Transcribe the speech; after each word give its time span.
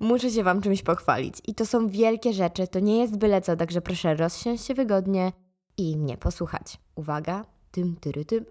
muszę 0.00 0.30
się 0.30 0.44
Wam 0.44 0.62
czymś 0.62 0.82
pochwalić. 0.82 1.34
I 1.46 1.54
to 1.54 1.66
są 1.66 1.88
wielkie 1.88 2.32
rzeczy, 2.32 2.66
to 2.68 2.80
nie 2.80 2.98
jest 2.98 3.16
byle 3.16 3.40
co, 3.40 3.56
także 3.56 3.80
proszę 3.80 4.14
rozsiąść 4.14 4.64
się 4.64 4.74
wygodnie 4.74 5.32
i 5.76 5.96
mnie 5.96 6.16
posłuchać. 6.16 6.78
Uwaga, 6.94 7.44
tym, 7.70 7.96
tyry, 7.96 8.24
tym. 8.24 8.44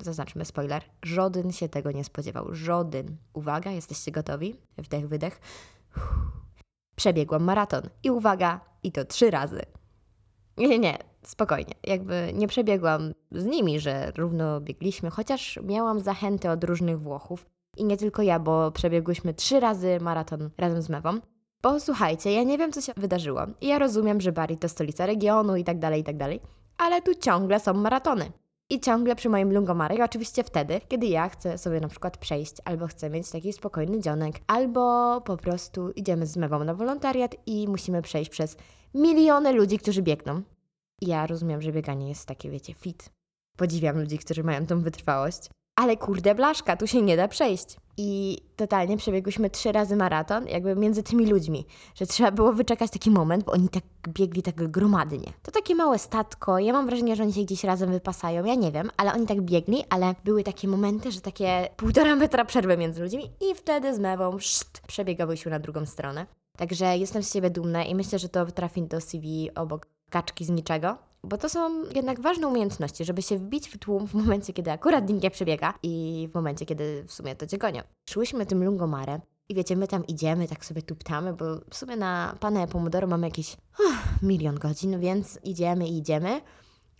Zaznaczmy 0.00 0.44
spoiler. 0.44 0.82
Żaden 1.02 1.52
się 1.52 1.68
tego 1.68 1.92
nie 1.92 2.04
spodziewał. 2.04 2.54
Żaden. 2.54 3.16
Uwaga, 3.34 3.70
jesteście 3.70 4.12
gotowi? 4.12 4.56
Wdech, 4.78 5.08
wydech. 5.08 5.40
Przebiegłam 6.96 7.44
maraton. 7.44 7.82
I 8.02 8.10
uwaga, 8.10 8.60
i 8.82 8.92
to 8.92 9.04
trzy 9.04 9.30
razy. 9.30 9.62
Nie, 10.56 10.68
nie, 10.68 10.78
nie, 10.78 10.98
spokojnie. 11.22 11.74
Jakby 11.84 12.30
nie 12.34 12.48
przebiegłam 12.48 13.12
z 13.32 13.44
nimi, 13.44 13.80
że 13.80 14.12
równo 14.16 14.60
biegliśmy, 14.60 15.10
chociaż 15.10 15.58
miałam 15.62 16.00
zachęty 16.00 16.50
od 16.50 16.64
różnych 16.64 17.00
Włochów. 17.00 17.46
I 17.76 17.84
nie 17.84 17.96
tylko 17.96 18.22
ja, 18.22 18.38
bo 18.38 18.70
przebiegłyśmy 18.70 19.34
trzy 19.34 19.60
razy 19.60 19.98
maraton 20.00 20.50
razem 20.58 20.82
z 20.82 20.88
Mewą. 20.88 21.20
Bo 21.62 21.80
słuchajcie, 21.80 22.32
ja 22.32 22.42
nie 22.42 22.58
wiem, 22.58 22.72
co 22.72 22.80
się 22.80 22.92
wydarzyło. 22.96 23.40
I 23.60 23.66
ja 23.66 23.78
rozumiem, 23.78 24.20
że 24.20 24.32
Bari 24.32 24.56
to 24.56 24.68
stolica 24.68 25.06
regionu 25.06 25.56
i 25.56 25.64
tak 25.64 25.78
dalej, 25.78 26.00
i 26.00 26.04
tak 26.04 26.16
dalej. 26.16 26.40
Ale 26.78 27.02
tu 27.02 27.14
ciągle 27.14 27.60
są 27.60 27.74
maratony. 27.74 28.32
I 28.70 28.80
ciągle 28.80 29.16
przy 29.16 29.28
moim 29.28 29.52
lungomare, 29.52 29.96
i 29.96 30.02
oczywiście 30.02 30.44
wtedy, 30.44 30.80
kiedy 30.88 31.06
ja 31.06 31.28
chcę 31.28 31.58
sobie 31.58 31.80
na 31.80 31.88
przykład 31.88 32.16
przejść, 32.16 32.54
albo 32.64 32.86
chcę 32.86 33.10
mieć 33.10 33.30
taki 33.30 33.52
spokojny 33.52 34.00
dzionek, 34.00 34.34
albo 34.46 35.20
po 35.20 35.36
prostu 35.36 35.90
idziemy 35.90 36.26
z 36.26 36.36
mewą 36.36 36.64
na 36.64 36.74
wolontariat 36.74 37.36
i 37.46 37.68
musimy 37.68 38.02
przejść 38.02 38.30
przez 38.30 38.56
miliony 38.94 39.52
ludzi, 39.52 39.78
którzy 39.78 40.02
biegną. 40.02 40.42
I 41.00 41.06
ja 41.06 41.26
rozumiem, 41.26 41.62
że 41.62 41.72
bieganie 41.72 42.08
jest 42.08 42.26
takie, 42.26 42.50
wiecie, 42.50 42.74
fit. 42.74 43.10
Podziwiam 43.56 44.00
ludzi, 44.00 44.18
którzy 44.18 44.44
mają 44.44 44.66
tą 44.66 44.82
wytrwałość. 44.82 45.50
Ale 45.76 45.96
kurde 45.96 46.34
blaszka, 46.34 46.76
tu 46.76 46.86
się 46.86 47.02
nie 47.02 47.16
da 47.16 47.28
przejść. 47.28 47.76
I 47.98 48.38
totalnie 48.56 48.96
przebiegłyśmy 48.96 49.50
trzy 49.50 49.72
razy 49.72 49.96
maraton, 49.96 50.46
jakby 50.46 50.76
między 50.76 51.02
tymi 51.02 51.26
ludźmi, 51.26 51.66
że 51.94 52.06
trzeba 52.06 52.30
było 52.30 52.52
wyczekać 52.52 52.90
taki 52.90 53.10
moment, 53.10 53.44
bo 53.44 53.52
oni 53.52 53.68
tak 53.68 53.82
biegli 54.08 54.42
tak 54.42 54.70
gromadnie. 54.70 55.32
To 55.42 55.52
takie 55.52 55.74
małe 55.74 55.98
statko, 55.98 56.58
ja 56.58 56.72
mam 56.72 56.86
wrażenie, 56.86 57.16
że 57.16 57.22
oni 57.22 57.32
się 57.32 57.42
gdzieś 57.42 57.64
razem 57.64 57.90
wypasają, 57.90 58.44
ja 58.44 58.54
nie 58.54 58.72
wiem, 58.72 58.90
ale 58.96 59.12
oni 59.12 59.26
tak 59.26 59.40
biegli, 59.40 59.84
ale 59.90 60.14
były 60.24 60.42
takie 60.42 60.68
momenty, 60.68 61.12
że 61.12 61.20
takie 61.20 61.68
półtora 61.76 62.16
metra 62.16 62.44
przerwy 62.44 62.76
między 62.76 63.02
ludźmi 63.02 63.30
i 63.50 63.54
wtedy 63.54 63.94
z 63.94 63.98
mewą 63.98 64.38
szt, 64.38 64.80
przebiegałyśmy 64.86 65.50
na 65.50 65.58
drugą 65.58 65.86
stronę. 65.86 66.26
Także 66.56 66.98
jestem 66.98 67.22
z 67.22 67.32
siebie 67.32 67.50
dumna 67.50 67.84
i 67.84 67.94
myślę, 67.94 68.18
że 68.18 68.28
to 68.28 68.46
trafi 68.46 68.82
do 68.82 69.00
CV 69.00 69.50
obok 69.54 69.86
kaczki 70.10 70.44
z 70.44 70.50
niczego, 70.50 70.98
bo 71.26 71.38
to 71.38 71.48
są 71.48 71.84
jednak 71.94 72.20
ważne 72.20 72.48
umiejętności, 72.48 73.04
żeby 73.04 73.22
się 73.22 73.38
wbić 73.38 73.68
w 73.68 73.78
tłum 73.78 74.06
w 74.06 74.14
momencie, 74.14 74.52
kiedy 74.52 74.72
akurat 74.72 75.08
nikt 75.08 75.22
nie 75.22 75.30
przebiega 75.30 75.74
i 75.82 76.28
w 76.30 76.34
momencie, 76.34 76.66
kiedy 76.66 77.04
w 77.08 77.12
sumie 77.12 77.36
to 77.36 77.46
cię 77.46 77.58
gonią. 77.58 77.82
Szłyśmy 78.10 78.46
tym 78.46 78.64
lungomare 78.64 79.20
i 79.48 79.54
wiecie, 79.54 79.76
my 79.76 79.88
tam 79.88 80.06
idziemy, 80.06 80.48
tak 80.48 80.64
sobie 80.64 80.82
tuptamy, 80.82 81.32
bo 81.32 81.44
w 81.70 81.76
sumie 81.76 81.96
na 81.96 82.34
Pane 82.40 82.68
Pomodoro 82.68 83.06
mamy 83.06 83.26
jakieś 83.26 83.56
uff, 83.80 84.22
milion 84.22 84.54
godzin, 84.54 85.00
więc 85.00 85.38
idziemy 85.44 85.88
i 85.88 85.98
idziemy. 85.98 86.40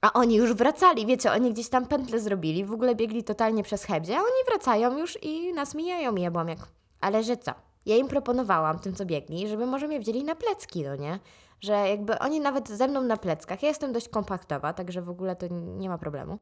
A 0.01 0.13
oni 0.13 0.35
już 0.35 0.55
wracali, 0.55 1.07
wiecie, 1.07 1.33
oni 1.33 1.53
gdzieś 1.53 1.69
tam 1.69 1.87
pętle 1.87 2.21
zrobili, 2.21 2.65
w 2.65 2.73
ogóle 2.73 2.95
biegli 2.95 3.25
totalnie 3.25 3.63
przez 3.63 3.85
Hebzie, 3.85 4.17
a 4.17 4.21
oni 4.21 4.45
wracają 4.49 4.99
już 4.99 5.23
i 5.23 5.53
nas 5.53 5.75
mijają 5.75 6.17
i 6.17 6.23
ja 6.23 6.31
byłam 6.31 6.49
jak... 6.49 6.59
Ale 7.01 7.25
że 7.25 7.37
co? 7.37 7.53
Ja 7.87 7.97
im 7.97 8.09
proponowałam, 8.09 8.79
tym 8.79 8.95
co 8.95 9.07
biegli, 9.07 9.49
żeby 9.49 9.67
może 9.67 9.89
mnie 9.89 10.01
wzięli 10.01 10.25
na 10.25 10.35
plecki, 10.35 10.83
no 10.83 10.97
nie? 10.97 11.19
Że 11.61 11.73
jakby 11.73 12.19
oni 12.19 12.41
nawet 12.41 12.69
ze 12.69 12.89
mną 12.89 13.03
na 13.03 13.17
pleckach, 13.17 13.62
ja 13.62 13.69
jestem 13.69 13.93
dość 13.93 14.09
kompaktowa, 14.09 14.73
także 14.73 15.03
w 15.03 15.11
ogóle 15.11 15.37
to 15.37 15.47
nie 15.51 15.89
ma 15.89 15.98
problemu. 15.98 16.39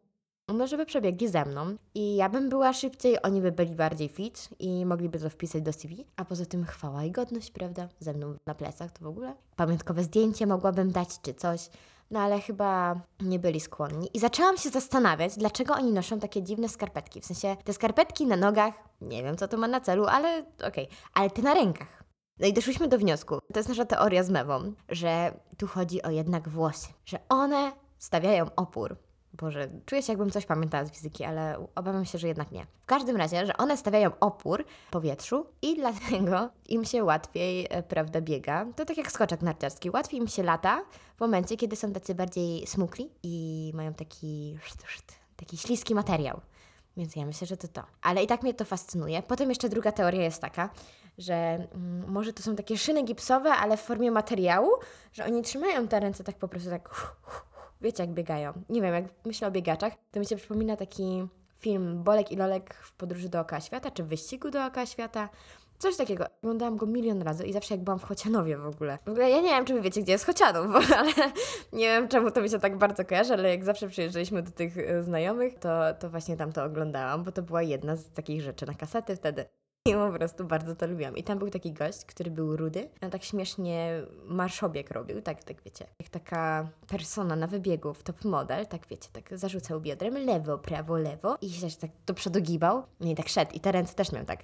No, 0.49 0.67
żeby 0.67 0.87
przebiegli 0.87 1.29
ze 1.29 1.45
mną 1.45 1.77
i 1.95 2.17
ja 2.17 2.29
bym 2.29 2.49
była 2.49 2.73
szybciej, 2.73 3.23
oni 3.23 3.41
by 3.41 3.53
byli 3.53 3.75
bardziej 3.75 4.09
fit 4.09 4.49
i 4.59 4.87
mogliby 4.87 5.19
to 5.19 5.31
wpisać 5.31 5.63
do 5.63 5.73
CV. 5.73 6.05
A 6.17 6.25
poza 6.25 6.47
tym 6.47 6.65
chwała 6.65 7.05
i 7.05 7.11
godność, 7.11 7.51
prawda? 7.51 7.89
Ze 7.99 8.13
mną 8.13 8.35
na 8.47 8.55
plecach 8.55 8.91
to 8.91 9.05
w 9.05 9.07
ogóle. 9.07 9.35
Pamiątkowe 9.57 10.03
zdjęcie 10.03 10.47
mogłabym 10.47 10.93
dać 10.93 11.09
czy 11.23 11.35
coś. 11.35 11.69
No 12.11 12.21
ale 12.21 12.41
chyba 12.41 13.01
nie 13.21 13.39
byli 13.39 13.61
skłonni. 13.61 14.09
I 14.15 14.21
zaczęłam 14.21 14.57
się 14.57 14.71
zastanawiać, 14.71 15.37
dlaczego 15.37 15.75
oni 15.75 15.93
noszą 15.93 16.21
takie 16.21 16.43
dziwne 16.43 16.69
skarpetki. 16.69 17.21
W 17.21 17.25
sensie 17.25 17.57
te 17.65 17.73
skarpetki 17.73 18.27
na 18.27 18.37
nogach, 18.37 18.75
nie 19.01 19.23
wiem 19.23 19.37
co 19.37 19.49
to 19.49 19.57
ma 19.57 19.69
na 19.69 19.81
celu, 19.81 20.07
ale 20.07 20.39
okej. 20.69 20.85
Okay. 20.85 20.87
Ale 21.15 21.31
te 21.31 21.43
na 21.43 21.55
rękach. 21.55 22.04
No 22.39 22.47
i 22.47 22.53
doszłyśmy 22.53 22.89
do 22.89 22.99
wniosku, 22.99 23.39
to 23.53 23.59
jest 23.59 23.69
nasza 23.69 23.85
teoria 23.85 24.23
z 24.23 24.31
mewą, 24.31 24.73
że 24.89 25.35
tu 25.59 25.67
chodzi 25.67 26.03
o 26.03 26.11
jednak 26.11 26.49
włosy, 26.49 26.89
że 27.05 27.19
one 27.29 27.73
stawiają 27.99 28.47
opór. 28.57 28.97
Boże, 29.33 29.69
czuję 29.87 30.03
się 30.03 30.13
jakbym 30.13 30.31
coś 30.31 30.47
pamiętała 30.47 30.85
z 30.85 30.93
fizyki, 30.93 31.25
ale 31.25 31.67
obawiam 31.75 32.05
się, 32.05 32.19
że 32.19 32.29
jednak 32.29 32.53
nie. 32.53 32.67
W 32.81 32.87
każdym 32.87 33.17
razie, 33.17 33.47
że 33.47 33.57
one 33.57 33.77
stawiają 33.77 34.11
opór 34.21 34.65
powietrzu 34.91 35.47
i 35.63 35.75
dlatego 35.81 36.51
im 36.69 36.85
się 36.85 37.05
łatwiej, 37.05 37.67
e, 37.71 37.83
prawda, 37.83 38.21
biega. 38.21 38.67
To 38.77 38.85
tak 38.85 38.97
jak 38.97 39.13
skoczek 39.13 39.43
narciarski. 39.43 39.91
Łatwiej 39.91 40.21
im 40.21 40.29
się 40.29 40.43
lata 40.43 40.85
w 41.17 41.21
momencie, 41.21 41.57
kiedy 41.57 41.77
są 41.77 41.93
tacy 41.93 42.15
bardziej 42.15 42.67
smukli 42.67 43.11
i 43.23 43.73
mają 43.75 43.95
taki, 43.95 44.59
taki 45.37 45.57
śliski 45.57 45.95
materiał. 45.95 46.41
Więc 46.97 47.17
ja 47.17 47.27
myślę, 47.27 47.47
że 47.47 47.57
to 47.57 47.69
to. 47.69 47.83
Ale 48.03 48.23
i 48.23 48.27
tak 48.27 48.43
mnie 48.43 48.55
to 48.55 48.65
fascynuje. 48.65 49.23
Potem 49.23 49.49
jeszcze 49.49 49.69
druga 49.69 49.93
teoria 49.93 50.23
jest 50.23 50.41
taka, 50.41 50.71
że 51.19 51.35
mm, 51.35 52.05
może 52.09 52.33
to 52.33 52.43
są 52.43 52.57
takie 52.57 52.79
szyny 52.79 53.03
gipsowe, 53.03 53.51
ale 53.51 53.77
w 53.77 53.81
formie 53.81 54.11
materiału, 54.11 54.71
że 55.13 55.25
oni 55.25 55.43
trzymają 55.43 55.89
te 55.89 56.01
ręce 56.01 56.25
tak 56.25 56.37
po 56.37 56.49
prostu 56.49 56.71
tak. 56.71 57.15
Wiecie, 57.81 58.03
jak 58.03 58.13
biegają. 58.13 58.53
Nie 58.69 58.83
wiem, 58.83 58.95
jak 58.95 59.05
myślę 59.25 59.49
o 59.49 59.51
biegaczach, 59.51 59.93
to 60.13 60.21
mi 60.21 60.27
się 60.27 60.37
przypomina 60.37 60.77
taki 60.77 61.29
film 61.59 62.03
Bolek 62.03 62.33
i 62.33 62.37
Lolek 62.37 62.75
w 62.75 62.93
podróży 62.93 63.29
dookoła 63.29 63.61
świata, 63.61 63.91
czy 63.91 64.03
wyścigu 64.03 64.51
dookoła 64.51 64.87
świata. 64.87 65.29
Coś 65.79 65.97
takiego. 65.97 66.25
Oglądałam 66.43 66.77
go 66.77 66.87
milion 66.87 67.23
razy 67.23 67.47
i 67.47 67.53
zawsze 67.53 67.75
jak 67.75 67.85
byłam 67.85 67.99
w 67.99 68.05
Chocianowie 68.05 68.57
w 68.57 68.67
ogóle. 68.67 68.99
W 69.07 69.09
ogóle 69.09 69.31
ja 69.31 69.41
nie 69.41 69.49
wiem, 69.49 69.65
czy 69.65 69.75
wy 69.75 69.81
wiecie, 69.81 70.03
gdzie 70.03 70.13
jest 70.13 70.27
Chocianów, 70.27 70.77
ale 70.99 71.13
nie 71.73 71.87
wiem, 71.87 72.09
czemu 72.09 72.31
to 72.31 72.43
mi 72.43 72.51
się 72.51 72.59
tak 72.59 72.79
bardzo 72.79 73.05
kojarzy, 73.05 73.35
ale 73.35 73.51
jak 73.51 73.65
zawsze 73.65 73.89
przyjeżdżaliśmy 73.89 74.43
do 74.43 74.51
tych 74.51 74.79
e, 74.79 75.03
znajomych, 75.03 75.59
to, 75.59 75.95
to 76.01 76.11
właśnie 76.11 76.37
tam 76.37 76.53
to 76.53 76.65
oglądałam, 76.65 77.25
bo 77.25 77.33
to 77.33 77.43
była 77.43 77.63
jedna 77.63 77.97
z 77.97 78.11
takich 78.11 78.43
rzeczy 78.43 78.67
na 78.67 78.75
kasety 78.75 79.17
wtedy. 79.17 79.45
I 79.89 79.95
po 79.95 80.19
prostu 80.19 80.45
bardzo 80.45 80.77
to 80.77 80.87
lubiłam. 80.87 81.17
I 81.17 81.23
tam 81.23 81.39
był 81.39 81.51
taki 81.51 81.73
gość, 81.73 82.05
który 82.05 82.31
był 82.31 82.57
rudy, 82.57 82.89
a 83.01 83.11
tak 83.11 83.25
śmiesznie 83.25 84.03
marszobieg 84.27 84.91
robił, 84.91 85.23
tak, 85.23 85.45
tak 85.45 85.63
wiecie, 85.63 85.87
jak 85.99 86.09
taka 86.09 86.69
persona 86.89 87.37
na 87.37 87.47
wybiegu 87.47 87.95
w 87.95 88.03
top 88.03 88.25
model, 88.25 88.67
tak 88.67 88.87
wiecie, 88.87 89.09
tak 89.13 89.39
zarzucał 89.39 89.81
biodrem 89.81 90.15
lewo, 90.15 90.59
prawo, 90.59 90.97
lewo 90.97 91.37
i 91.41 91.51
się 91.51 91.67
tak 91.81 91.91
do 92.07 92.15
przodu 92.15 92.41
gibał 92.41 92.83
no 93.01 93.11
i 93.11 93.15
tak 93.15 93.29
szedł 93.29 93.53
i 93.55 93.61
te 93.61 93.73
ręce 93.73 93.95
też 93.95 94.13
miał 94.13 94.25
tak 94.25 94.43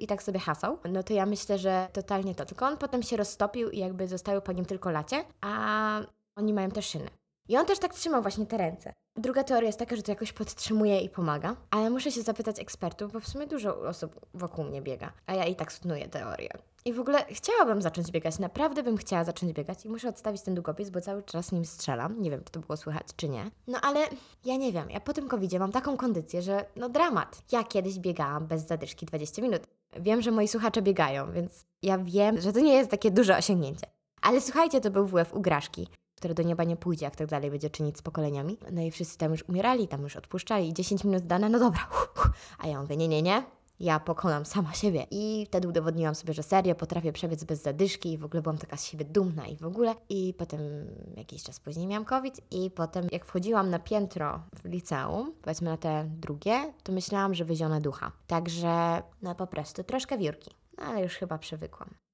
i 0.00 0.06
tak 0.06 0.22
sobie 0.22 0.38
hasał. 0.38 0.78
No 0.92 1.02
to 1.02 1.12
ja 1.12 1.26
myślę, 1.26 1.58
że 1.58 1.88
totalnie 1.92 2.34
to. 2.34 2.44
Tylko 2.44 2.66
on 2.66 2.76
potem 2.76 3.02
się 3.02 3.16
roztopił 3.16 3.70
i 3.70 3.78
jakby 3.78 4.08
zostały 4.08 4.40
po 4.40 4.52
nim 4.52 4.64
tylko 4.64 4.90
lacie, 4.90 5.24
a 5.40 6.00
oni 6.36 6.52
mają 6.52 6.70
też 6.70 6.86
szyny. 6.86 7.08
I 7.48 7.56
on 7.56 7.66
też 7.66 7.78
tak 7.78 7.94
trzymał 7.94 8.22
właśnie 8.22 8.46
te 8.46 8.56
ręce. 8.56 8.92
Druga 9.18 9.44
teoria 9.44 9.66
jest 9.66 9.78
taka, 9.78 9.96
że 9.96 10.02
to 10.02 10.12
jakoś 10.12 10.32
podtrzymuje 10.32 11.00
i 11.00 11.08
pomaga, 11.08 11.56
ale 11.70 11.90
muszę 11.90 12.12
się 12.12 12.22
zapytać 12.22 12.60
ekspertów, 12.60 13.12
bo 13.12 13.20
w 13.20 13.28
sumie 13.28 13.46
dużo 13.46 13.80
osób 13.80 14.20
wokół 14.34 14.64
mnie 14.64 14.82
biega, 14.82 15.12
a 15.26 15.34
ja 15.34 15.44
i 15.44 15.56
tak 15.56 15.72
stunuję 15.72 16.08
teorię. 16.08 16.50
I 16.84 16.92
w 16.92 17.00
ogóle 17.00 17.24
chciałabym 17.30 17.82
zacząć 17.82 18.10
biegać, 18.10 18.38
naprawdę 18.38 18.82
bym 18.82 18.96
chciała 18.96 19.24
zacząć 19.24 19.52
biegać 19.52 19.84
i 19.84 19.88
muszę 19.88 20.08
odstawić 20.08 20.42
ten 20.42 20.54
długopis, 20.54 20.90
bo 20.90 21.00
cały 21.00 21.22
czas 21.22 21.52
nim 21.52 21.64
strzelam. 21.64 22.22
Nie 22.22 22.30
wiem, 22.30 22.44
czy 22.44 22.52
to 22.52 22.60
było 22.60 22.76
słychać, 22.76 23.06
czy 23.16 23.28
nie. 23.28 23.50
No 23.66 23.78
ale 23.82 24.00
ja 24.44 24.56
nie 24.56 24.72
wiem, 24.72 24.90
ja 24.90 25.00
po 25.00 25.12
tym 25.12 25.28
covidzie 25.28 25.58
mam 25.58 25.72
taką 25.72 25.96
kondycję, 25.96 26.42
że 26.42 26.64
no 26.76 26.88
dramat. 26.88 27.42
Ja 27.52 27.64
kiedyś 27.64 27.98
biegałam 27.98 28.46
bez 28.46 28.66
zadyszki 28.66 29.06
20 29.06 29.42
minut. 29.42 29.62
Wiem, 30.00 30.22
że 30.22 30.30
moi 30.30 30.48
słuchacze 30.48 30.82
biegają, 30.82 31.32
więc 31.32 31.66
ja 31.82 31.98
wiem, 31.98 32.40
że 32.40 32.52
to 32.52 32.60
nie 32.60 32.74
jest 32.74 32.90
takie 32.90 33.10
duże 33.10 33.36
osiągnięcie. 33.36 33.86
Ale 34.22 34.40
słuchajcie, 34.40 34.80
to 34.80 34.90
był 34.90 35.06
WF 35.06 35.34
u 35.34 35.40
Graszki 35.40 35.88
które 36.18 36.34
do 36.34 36.42
nieba 36.42 36.64
nie 36.64 36.76
pójdzie, 36.76 37.04
jak 37.04 37.16
tak 37.16 37.26
dalej 37.26 37.50
będzie 37.50 37.70
czynić 37.70 37.98
z 37.98 38.02
pokoleniami. 38.02 38.56
No 38.72 38.82
i 38.82 38.90
wszyscy 38.90 39.18
tam 39.18 39.32
już 39.32 39.44
umierali, 39.48 39.88
tam 39.88 40.02
już 40.02 40.16
odpuszczali. 40.16 40.74
10 40.74 41.04
minut 41.04 41.26
dane, 41.26 41.48
no 41.48 41.58
dobra. 41.58 41.88
A 42.58 42.66
ja 42.66 42.80
mówię, 42.80 42.96
nie, 42.96 43.08
nie, 43.08 43.22
nie. 43.22 43.42
Ja 43.80 44.00
pokonam 44.00 44.44
sama 44.44 44.72
siebie. 44.72 45.06
I 45.10 45.46
wtedy 45.46 45.68
udowodniłam 45.68 46.14
sobie, 46.14 46.34
że 46.34 46.42
serio 46.42 46.74
potrafię 46.74 47.12
przebiec 47.12 47.44
bez 47.44 47.62
zadyszki 47.62 48.12
i 48.12 48.18
w 48.18 48.24
ogóle 48.24 48.42
byłam 48.42 48.58
taka 48.58 48.76
z 48.76 48.84
siebie 48.84 49.04
dumna 49.04 49.46
i 49.46 49.56
w 49.56 49.64
ogóle. 49.64 49.94
I 50.08 50.34
potem 50.38 50.60
jakiś 51.16 51.42
czas 51.42 51.60
później 51.60 51.86
miałam 51.86 52.04
COVID 52.04 52.40
i 52.50 52.70
potem 52.70 53.06
jak 53.12 53.24
wchodziłam 53.24 53.70
na 53.70 53.78
piętro 53.78 54.42
w 54.62 54.64
liceum, 54.64 55.32
powiedzmy 55.42 55.70
na 55.70 55.76
te 55.76 56.04
drugie, 56.08 56.72
to 56.82 56.92
myślałam, 56.92 57.34
że 57.34 57.44
wyzionę 57.44 57.80
ducha. 57.80 58.12
Także 58.26 59.02
no 59.22 59.34
po 59.34 59.46
prostu 59.46 59.84
troszkę 59.84 60.18
wiórki. 60.18 60.50
No 60.78 60.84
ale 60.84 61.02
już 61.02 61.14
chyba 61.14 61.38
przywykłam. 61.38 62.07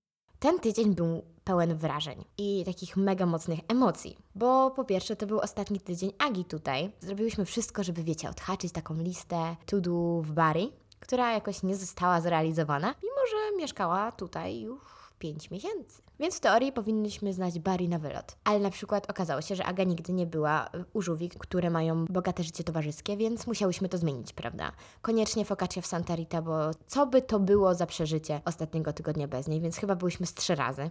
Ten 0.45 0.61
tydzień 0.61 0.95
był 0.95 1.23
pełen 1.45 1.77
wrażeń 1.77 2.25
i 2.39 2.65
takich 2.65 2.97
mega 2.97 3.27
mocnych 3.27 3.61
emocji, 3.69 4.19
bo 4.35 4.71
po 4.71 4.85
pierwsze 4.85 5.17
to 5.17 5.27
był 5.27 5.41
ostatni 5.41 5.81
tydzień 5.81 6.13
Agi 6.19 6.45
tutaj. 6.45 6.93
Zrobiłyśmy 7.01 7.45
wszystko, 7.45 7.85
żeby 7.85 8.03
wiecie, 8.03 8.31
odhaczyć 8.31 8.73
taką 8.73 8.95
listę 8.95 9.57
to 9.67 9.81
do 9.81 10.23
w 10.23 10.33
Bari, 10.33 10.73
która 11.01 11.33
jakoś 11.33 11.63
nie 11.63 11.77
została 11.77 12.21
zrealizowana, 12.21 12.95
mimo 13.03 13.27
że 13.31 13.57
mieszkała 13.57 14.13
tutaj 14.13 14.61
już 14.61 14.81
5 15.25 15.51
miesięcy. 15.51 16.03
Więc 16.21 16.37
w 16.37 16.41
teorii 16.41 16.73
powinniśmy 16.73 17.33
znać 17.33 17.59
Barry 17.59 17.89
na 17.89 17.99
wylot. 17.99 18.37
Ale 18.45 18.61
na 18.61 18.71
przykład 18.71 19.11
okazało 19.11 19.41
się, 19.43 19.57
że 19.57 19.65
Aga 19.65 19.85
nigdy 19.85 20.13
nie 20.13 20.27
była 20.27 20.71
u 20.93 21.03
żółwik, 21.03 21.35
które 21.39 21.71
mają 21.71 22.05
bogate 22.05 22.43
życie 22.43 22.65
towarzyskie, 22.65 23.17
więc 23.17 23.47
musiałyśmy 23.47 23.89
to 23.89 23.99
zmienić, 23.99 24.33
prawda? 24.33 24.73
Koniecznie 25.03 25.45
focaccia 25.45 25.81
w 25.81 25.87
Santa 25.87 26.15
Rita, 26.17 26.43
bo 26.43 26.71
co 26.87 27.07
by 27.07 27.23
to 27.23 27.41
było 27.41 27.75
za 27.75 27.87
przeżycie 27.87 28.41
ostatniego 28.45 28.93
tygodnia 28.93 29.29
bez 29.29 29.49
niej, 29.49 29.61
więc 29.61 29.77
chyba 29.77 29.97
byłyśmy 29.97 30.27
z 30.27 30.35
trzy 30.35 30.55
razy, 30.55 30.91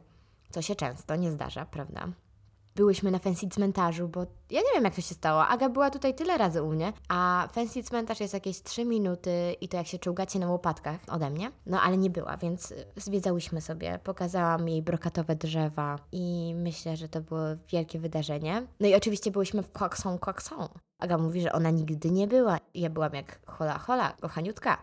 co 0.51 0.61
się 0.61 0.75
często 0.75 1.15
nie 1.15 1.31
zdarza, 1.31 1.65
prawda? 1.65 2.07
Byłyśmy 2.75 3.11
na 3.11 3.19
fancy 3.19 3.47
cmentarzu, 3.49 4.07
bo 4.07 4.21
ja 4.49 4.61
nie 4.61 4.73
wiem 4.75 4.83
jak 4.83 4.95
to 4.95 5.01
się 5.01 5.15
stało. 5.15 5.47
Aga 5.47 5.69
była 5.69 5.89
tutaj 5.89 6.15
tyle 6.15 6.37
razy 6.37 6.63
u 6.63 6.69
mnie, 6.71 6.93
a 7.09 7.47
fancy 7.51 7.83
cmentarz 7.83 8.19
jest 8.19 8.33
jakieś 8.33 8.61
3 8.61 8.85
minuty 8.85 9.55
i 9.61 9.67
to 9.67 9.77
jak 9.77 9.87
się 9.87 9.99
czołgacie 9.99 10.39
na 10.39 10.47
łopatkach 10.47 10.99
ode 11.07 11.29
mnie. 11.29 11.51
No 11.65 11.81
ale 11.81 11.97
nie 11.97 12.09
była, 12.09 12.37
więc 12.37 12.73
zwiedzałyśmy 12.95 13.61
sobie. 13.61 13.99
Pokazałam 14.03 14.69
jej 14.69 14.81
brokatowe 14.81 15.35
drzewa 15.35 15.99
i 16.11 16.53
myślę, 16.57 16.97
że 16.97 17.09
to 17.09 17.21
było 17.21 17.43
wielkie 17.69 17.99
wydarzenie. 17.99 18.67
No 18.79 18.87
i 18.87 18.95
oczywiście 18.95 19.31
byłyśmy 19.31 19.63
w 19.63 19.71
Quaxon 19.71 20.19
Quaxon. 20.19 20.67
Aga 20.99 21.17
mówi, 21.17 21.41
że 21.41 21.51
ona 21.51 21.69
nigdy 21.69 22.11
nie 22.11 22.27
była. 22.27 22.57
Ja 22.73 22.89
byłam 22.89 23.13
jak 23.13 23.39
hola 23.45 23.77
hola, 23.77 24.13
kochaniutka 24.21 24.77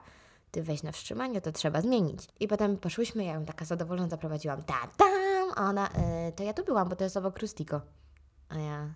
ty 0.50 0.62
weź 0.62 0.82
na 0.82 0.92
wstrzymanie, 0.92 1.40
to 1.40 1.52
trzeba 1.52 1.80
zmienić. 1.80 2.28
I 2.40 2.48
potem 2.48 2.76
poszłyśmy, 2.76 3.24
ja 3.24 3.34
ją 3.34 3.44
taka 3.44 3.64
zadowolona 3.64 4.08
zaprowadziłam, 4.08 4.62
ta 4.62 4.74
tam, 4.96 5.29
a 5.54 5.68
ona, 5.68 5.88
y, 5.88 6.32
to 6.32 6.42
ja 6.42 6.52
tu 6.52 6.64
byłam, 6.64 6.88
bo 6.88 6.96
to 6.96 7.04
jest 7.04 7.16
obok 7.16 7.38
Rustico. 7.38 7.80
A 8.48 8.58
ja, 8.58 8.94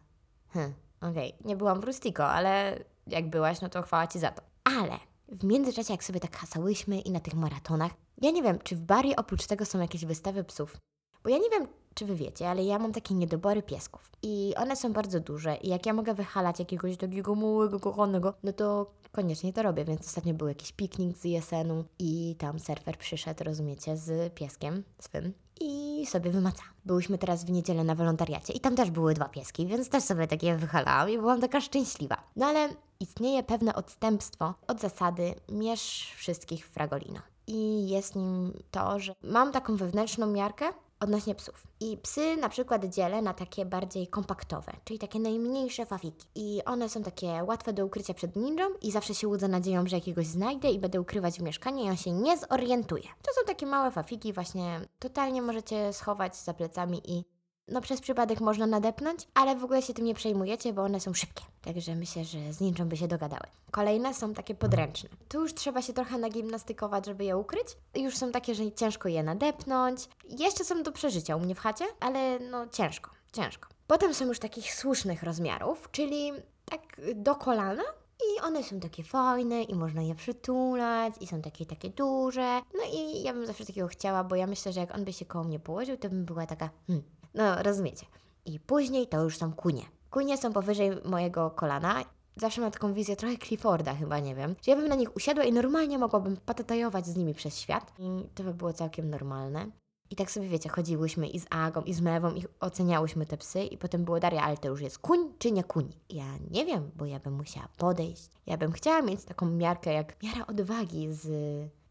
hm, 0.49 0.75
okej, 1.01 1.33
okay. 1.35 1.49
nie 1.49 1.57
byłam 1.57 1.81
w 1.81 1.85
Rustico, 1.85 2.27
ale 2.27 2.79
jak 3.07 3.31
byłaś, 3.31 3.61
no 3.61 3.69
to 3.69 3.83
chwała 3.83 4.07
Ci 4.07 4.19
za 4.19 4.31
to. 4.31 4.43
Ale 4.65 4.99
w 5.29 5.45
międzyczasie, 5.45 5.93
jak 5.93 6.05
sobie 6.05 6.21
tak 6.21 6.37
hasałyśmy 6.37 7.01
i 7.01 7.11
na 7.11 7.21
tych 7.21 7.35
maratonach, 7.35 7.93
ja 8.23 8.31
nie 8.31 8.43
wiem, 8.43 8.59
czy 8.65 8.77
w 8.77 8.83
Bari 8.83 9.17
oprócz 9.17 9.47
tego 9.47 9.65
są 9.65 9.81
jakieś 9.81 10.05
wystawy 10.05 10.45
psów. 10.45 10.77
Bo 11.25 11.31
ja 11.31 11.39
nie 11.39 11.51
wiem, 11.51 11.67
czy 11.95 12.05
wy 12.05 12.15
wiecie, 12.15 12.51
ale 12.51 12.65
ja 12.65 12.79
mam 12.79 12.93
takie 12.93 13.15
niedobory 13.15 13.63
piesków. 13.63 14.11
I 14.23 14.55
one 14.57 14.77
są 14.77 14.93
bardzo 14.93 15.21
duże. 15.21 15.57
I 15.57 15.69
jak 15.69 15.87
ja 15.87 15.93
mogę 15.93 16.15
wyhalać 16.15 16.59
jakiegoś 16.59 16.97
takiego 16.97 17.35
małego, 17.35 17.81
kochanego, 17.81 18.35
no 18.43 18.53
to 18.53 18.91
koniecznie 19.13 19.53
to 19.53 19.63
robię. 19.63 19.85
Więc 19.85 20.07
ostatnio 20.07 20.35
był 20.35 20.49
jakiś 20.49 20.73
piknik 20.73 21.19
z 21.19 21.25
jesenu 21.25 21.85
i 21.99 22.37
tam 22.39 22.59
surfer 22.59 22.99
przyszedł, 22.99 23.45
rozumiecie, 23.45 23.97
z 23.97 24.35
pieskiem 24.35 24.85
swym 24.99 25.33
i 25.61 25.84
sobie 26.07 26.31
wymaca. 26.31 26.63
Byłyśmy 26.85 27.19
teraz 27.19 27.45
w 27.45 27.51
niedzielę 27.51 27.85
na 27.85 27.95
wolontariacie 27.95 28.53
i 28.53 28.61
tam 28.61 28.77
też 28.77 28.91
były 28.91 29.15
dwa 29.15 29.29
pieski, 29.29 29.67
więc 29.67 29.89
też 29.89 30.05
sobie 30.05 30.27
takie 30.27 30.57
wychalałam 30.57 31.11
i 31.11 31.19
byłam 31.19 31.41
taka 31.41 31.61
szczęśliwa. 31.61 32.17
No 32.37 32.47
ale 32.47 32.69
istnieje 33.01 33.43
pewne 33.43 33.75
odstępstwo 33.75 34.55
od 34.67 34.81
zasady 34.81 35.35
mierz 35.49 36.13
wszystkich 36.17 36.69
fragolino. 36.69 37.21
I 37.47 37.89
jest 37.89 38.17
nim 38.17 38.53
to, 38.71 39.01
że 39.01 39.15
mam 39.23 39.53
taką 39.53 39.77
wewnętrzną 39.77 40.27
miarkę, 40.27 40.65
odnośnie 41.05 41.35
psów. 41.35 41.67
I 41.81 41.97
psy 41.97 42.37
na 42.37 42.49
przykład 42.49 42.85
dzielę 42.85 43.23
na 43.23 43.35
takie 43.35 43.65
bardziej 43.65 44.07
kompaktowe, 44.07 44.73
czyli 44.85 44.99
takie 44.99 45.21
najmniejsze 45.21 45.87
fafiki. 45.87 46.27
I 46.35 46.65
one 46.65 46.89
są 46.89 47.03
takie 47.03 47.45
łatwe 47.47 47.73
do 47.73 47.87
ukrycia 47.87 48.15
przed 48.15 48.37
ninją 48.37 48.65
i 48.83 48.93
zawsze 48.93 49.15
się 49.15 49.29
łudzę 49.29 49.49
nadzieją, 49.49 49.87
że 49.87 49.97
jakiegoś 49.97 50.27
znajdę 50.27 50.71
i 50.71 50.79
będę 50.79 51.01
ukrywać 51.01 51.39
w 51.39 51.43
mieszkaniu 51.43 51.85
i 51.85 51.89
on 51.91 51.97
się 51.97 52.13
nie 52.13 52.39
zorientuje. 52.39 53.03
To 53.03 53.33
są 53.41 53.47
takie 53.47 53.67
małe 53.67 53.91
fafiki, 53.91 54.33
właśnie 54.33 54.81
totalnie 54.99 55.43
możecie 55.43 55.93
schować 55.93 56.37
za 56.37 56.55
plecami 56.55 57.03
i 57.05 57.34
no 57.69 57.81
przez 57.81 58.01
przypadek 58.01 58.41
można 58.41 58.67
nadepnąć, 58.67 59.29
ale 59.35 59.57
w 59.57 59.65
ogóle 59.65 59.83
się 59.83 59.95
tym 59.95 60.05
nie 60.05 60.15
przejmujecie, 60.15 60.73
bo 60.73 60.83
one 60.83 61.01
są 61.01 61.15
szybkie. 61.15 61.43
Także 61.63 61.95
myślę, 61.95 62.25
że 62.25 62.53
z 62.53 62.61
ninczą 62.61 62.89
by 62.89 62.97
się 62.97 63.09
dogadały. 63.09 63.47
Kolejne 63.71 64.15
są 64.15 64.35
takie 64.35 64.55
podręczne. 64.55 65.11
Tu 65.29 65.41
już 65.41 65.55
trzeba 65.55 65.83
się 65.83 65.93
trochę 65.93 66.19
nagimnastykować, 66.19 67.07
żeby 67.07 67.25
je 67.25 67.37
ukryć. 67.37 67.67
Już 67.95 68.17
są 68.17 68.33
takie, 68.33 68.55
że 68.55 68.73
ciężko 68.73 69.09
je 69.09 69.23
nadepnąć. 69.23 70.09
Jeszcze 70.39 70.65
są 70.65 70.83
do 70.83 70.93
przeżycia 70.93 71.37
u 71.37 71.41
mnie 71.41 71.55
w 71.55 71.59
chacie, 71.59 71.85
ale 72.01 72.39
no 72.39 72.69
ciężko, 72.69 73.11
ciężko. 73.33 73.69
Potem 73.87 74.15
są 74.15 74.27
już 74.27 74.39
takich 74.39 74.75
słusznych 74.75 75.23
rozmiarów, 75.23 75.89
czyli 75.93 76.33
tak 76.65 77.01
do 77.15 77.35
kolana, 77.35 77.83
i 78.21 78.41
one 78.41 78.63
są 78.63 78.81
takie 78.81 79.03
fajne 79.03 79.63
i 79.63 79.75
można 79.75 80.03
je 80.03 80.15
przytulać 80.15 81.15
i 81.21 81.27
są 81.27 81.43
takie, 81.43 81.67
takie 81.67 81.91
duże. 81.91 82.61
No 82.75 82.83
i 82.93 83.23
ja 83.23 83.33
bym 83.33 83.47
zawsze 83.47 83.67
takiego 83.67 83.89
chciała, 83.89 84.25
bo 84.25 84.37
ja 84.37 84.47
myślę, 84.47 84.73
że 84.73 84.81
jak 84.81 84.95
on 84.95 85.05
by 85.05 85.13
się 85.13 85.25
koło 85.25 85.45
mnie 85.45 85.61
położył, 85.61 85.97
to 85.97 86.09
bym 86.09 86.25
była 86.25 86.47
taka, 86.47 86.71
hmm, 86.87 87.05
no, 87.35 87.63
rozumiecie. 87.63 88.07
I 88.45 88.61
później 88.61 89.07
to 89.07 89.23
już 89.23 89.37
są 89.39 89.53
kunie. 89.53 89.83
Kunie 90.11 90.39
są 90.39 90.53
powyżej 90.53 90.91
mojego 91.05 91.51
kolana. 91.51 92.05
Zawsze 92.37 92.61
mam 92.61 92.71
taką 92.71 92.93
wizję 92.93 93.17
trochę 93.17 93.37
Clifforda 93.37 93.95
chyba, 93.95 94.19
nie 94.19 94.35
wiem. 94.35 94.55
Że 94.63 94.71
ja 94.71 94.77
bym 94.77 94.89
na 94.89 94.95
nich 94.95 95.17
usiadła 95.17 95.45
i 95.45 95.53
normalnie 95.53 95.99
mogłabym 95.99 96.37
patatajować 96.37 97.07
z 97.07 97.17
nimi 97.17 97.35
przez 97.35 97.59
świat. 97.59 97.93
I 97.99 98.29
to 98.35 98.43
by 98.43 98.55
było 98.55 98.73
całkiem 98.73 99.11
normalne. 99.11 99.67
I 100.11 100.17
tak 100.17 100.31
sobie 100.31 100.49
wiecie, 100.49 100.69
chodziłyśmy 100.69 101.29
i 101.29 101.41
z 101.41 101.47
Agą, 101.51 101.83
i 101.83 101.95
z 101.95 102.01
Mewą, 102.01 102.35
i 102.35 102.45
oceniałyśmy 102.61 103.27
te 103.27 103.37
psy, 103.37 103.65
i 103.65 103.79
potem 103.79 104.05
było 104.05 104.21
Daria, 104.21 104.43
ale 104.43 104.57
to 104.57 104.69
już 104.69 104.81
jest 104.81 104.99
kuń 104.99 105.19
czy 105.39 105.53
nie 105.53 105.65
kuń? 105.65 105.93
Ja 106.11 106.25
nie 106.51 106.67
wiem, 106.67 106.91
bo 106.97 107.07
ja 107.07 107.21
bym 107.21 107.35
musiała 107.35 107.69
podejść. 107.79 108.31
Ja 108.47 108.57
bym 108.57 108.73
chciała 108.73 109.03
mieć 109.03 109.25
taką 109.25 109.47
miarkę 109.47 109.93
jak 109.93 110.23
miara 110.23 110.47
odwagi 110.47 111.13
z 111.13 111.29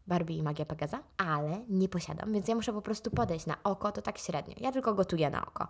Barbie 0.06 0.36
i 0.36 0.42
Magia 0.42 0.64
Pegaza, 0.64 1.02
ale 1.16 1.64
nie 1.68 1.88
posiadam, 1.88 2.32
więc 2.32 2.48
ja 2.48 2.54
muszę 2.54 2.72
po 2.72 2.82
prostu 2.82 3.10
podejść 3.10 3.46
na 3.46 3.62
oko, 3.62 3.92
to 3.92 4.02
tak 4.02 4.18
średnio. 4.18 4.54
Ja 4.60 4.72
tylko 4.72 4.94
gotuję 4.94 5.30
na 5.30 5.46
oko. 5.46 5.68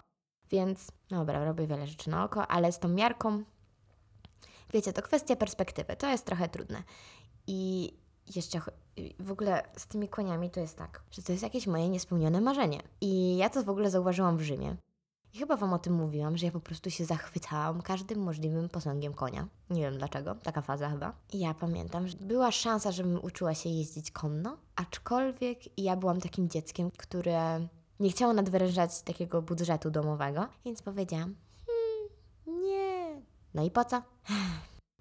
Więc, 0.51 0.93
dobra, 1.09 1.45
robię 1.45 1.67
wiele 1.67 1.87
rzeczy 1.87 2.11
na 2.11 2.25
oko, 2.25 2.47
ale 2.47 2.73
z 2.73 2.79
tą 2.79 2.89
miarką, 2.89 3.45
wiecie, 4.73 4.93
to 4.93 5.03
kwestia 5.03 5.37
perspektywy, 5.37 5.97
to 5.97 6.11
jest 6.11 6.27
trochę 6.27 6.49
trudne. 6.49 6.83
I 7.47 7.93
jeszcze 8.37 8.61
w 9.21 9.33
ogóle 9.33 9.63
z 9.77 9.87
tymi 9.87 10.09
koniami 10.09 10.51
to 10.51 10.61
jest 10.61 10.79
tak, 10.79 11.03
że 11.11 11.23
to 11.23 11.33
jest 11.33 11.43
jakieś 11.43 11.67
moje 11.67 11.89
niespełnione 11.89 12.41
marzenie. 12.41 12.83
I 13.01 13.37
ja 13.37 13.51
to 13.51 13.63
w 13.63 13.69
ogóle 13.69 13.91
zauważyłam 13.91 14.37
w 14.37 14.43
Rzymie. 14.43 14.77
I 15.35 15.39
chyba 15.39 15.57
Wam 15.57 15.73
o 15.73 15.79
tym 15.79 15.93
mówiłam, 15.93 16.37
że 16.37 16.47
ja 16.47 16.53
po 16.53 16.61
prostu 16.61 16.91
się 16.91 17.05
zachwycałam 17.05 17.83
każdym 17.83 18.19
możliwym 18.19 18.69
posągiem 18.69 19.15
konia. 19.15 19.47
Nie 19.71 19.83
wiem 19.83 19.99
dlaczego, 19.99 20.35
taka 20.35 20.63
faza 20.63 20.91
chyba. 20.91 21.13
I 21.33 21.39
ja 21.39 21.55
pamiętam, 21.55 22.09
że 22.09 22.17
była 22.21 22.53
szansa, 22.53 22.93
żebym 22.93 23.25
uczyła 23.25 23.55
się 23.55 23.69
jeździć 23.69 24.11
konno, 24.11 24.57
aczkolwiek 24.77 25.79
ja 25.79 25.97
byłam 25.97 26.21
takim 26.21 26.49
dzieckiem, 26.49 26.91
które 26.91 27.69
nie 28.01 28.11
chciało 28.11 28.33
nadwyrężać 28.33 29.03
takiego 29.03 29.43
budżetu 29.43 29.91
domowego, 29.91 30.49
więc 30.65 30.83
powiedziałam, 30.83 31.35
hmm, 31.67 32.63
nie. 32.65 33.23
No 33.55 33.65
i 33.65 33.71
po 33.71 33.85
co? 33.85 34.03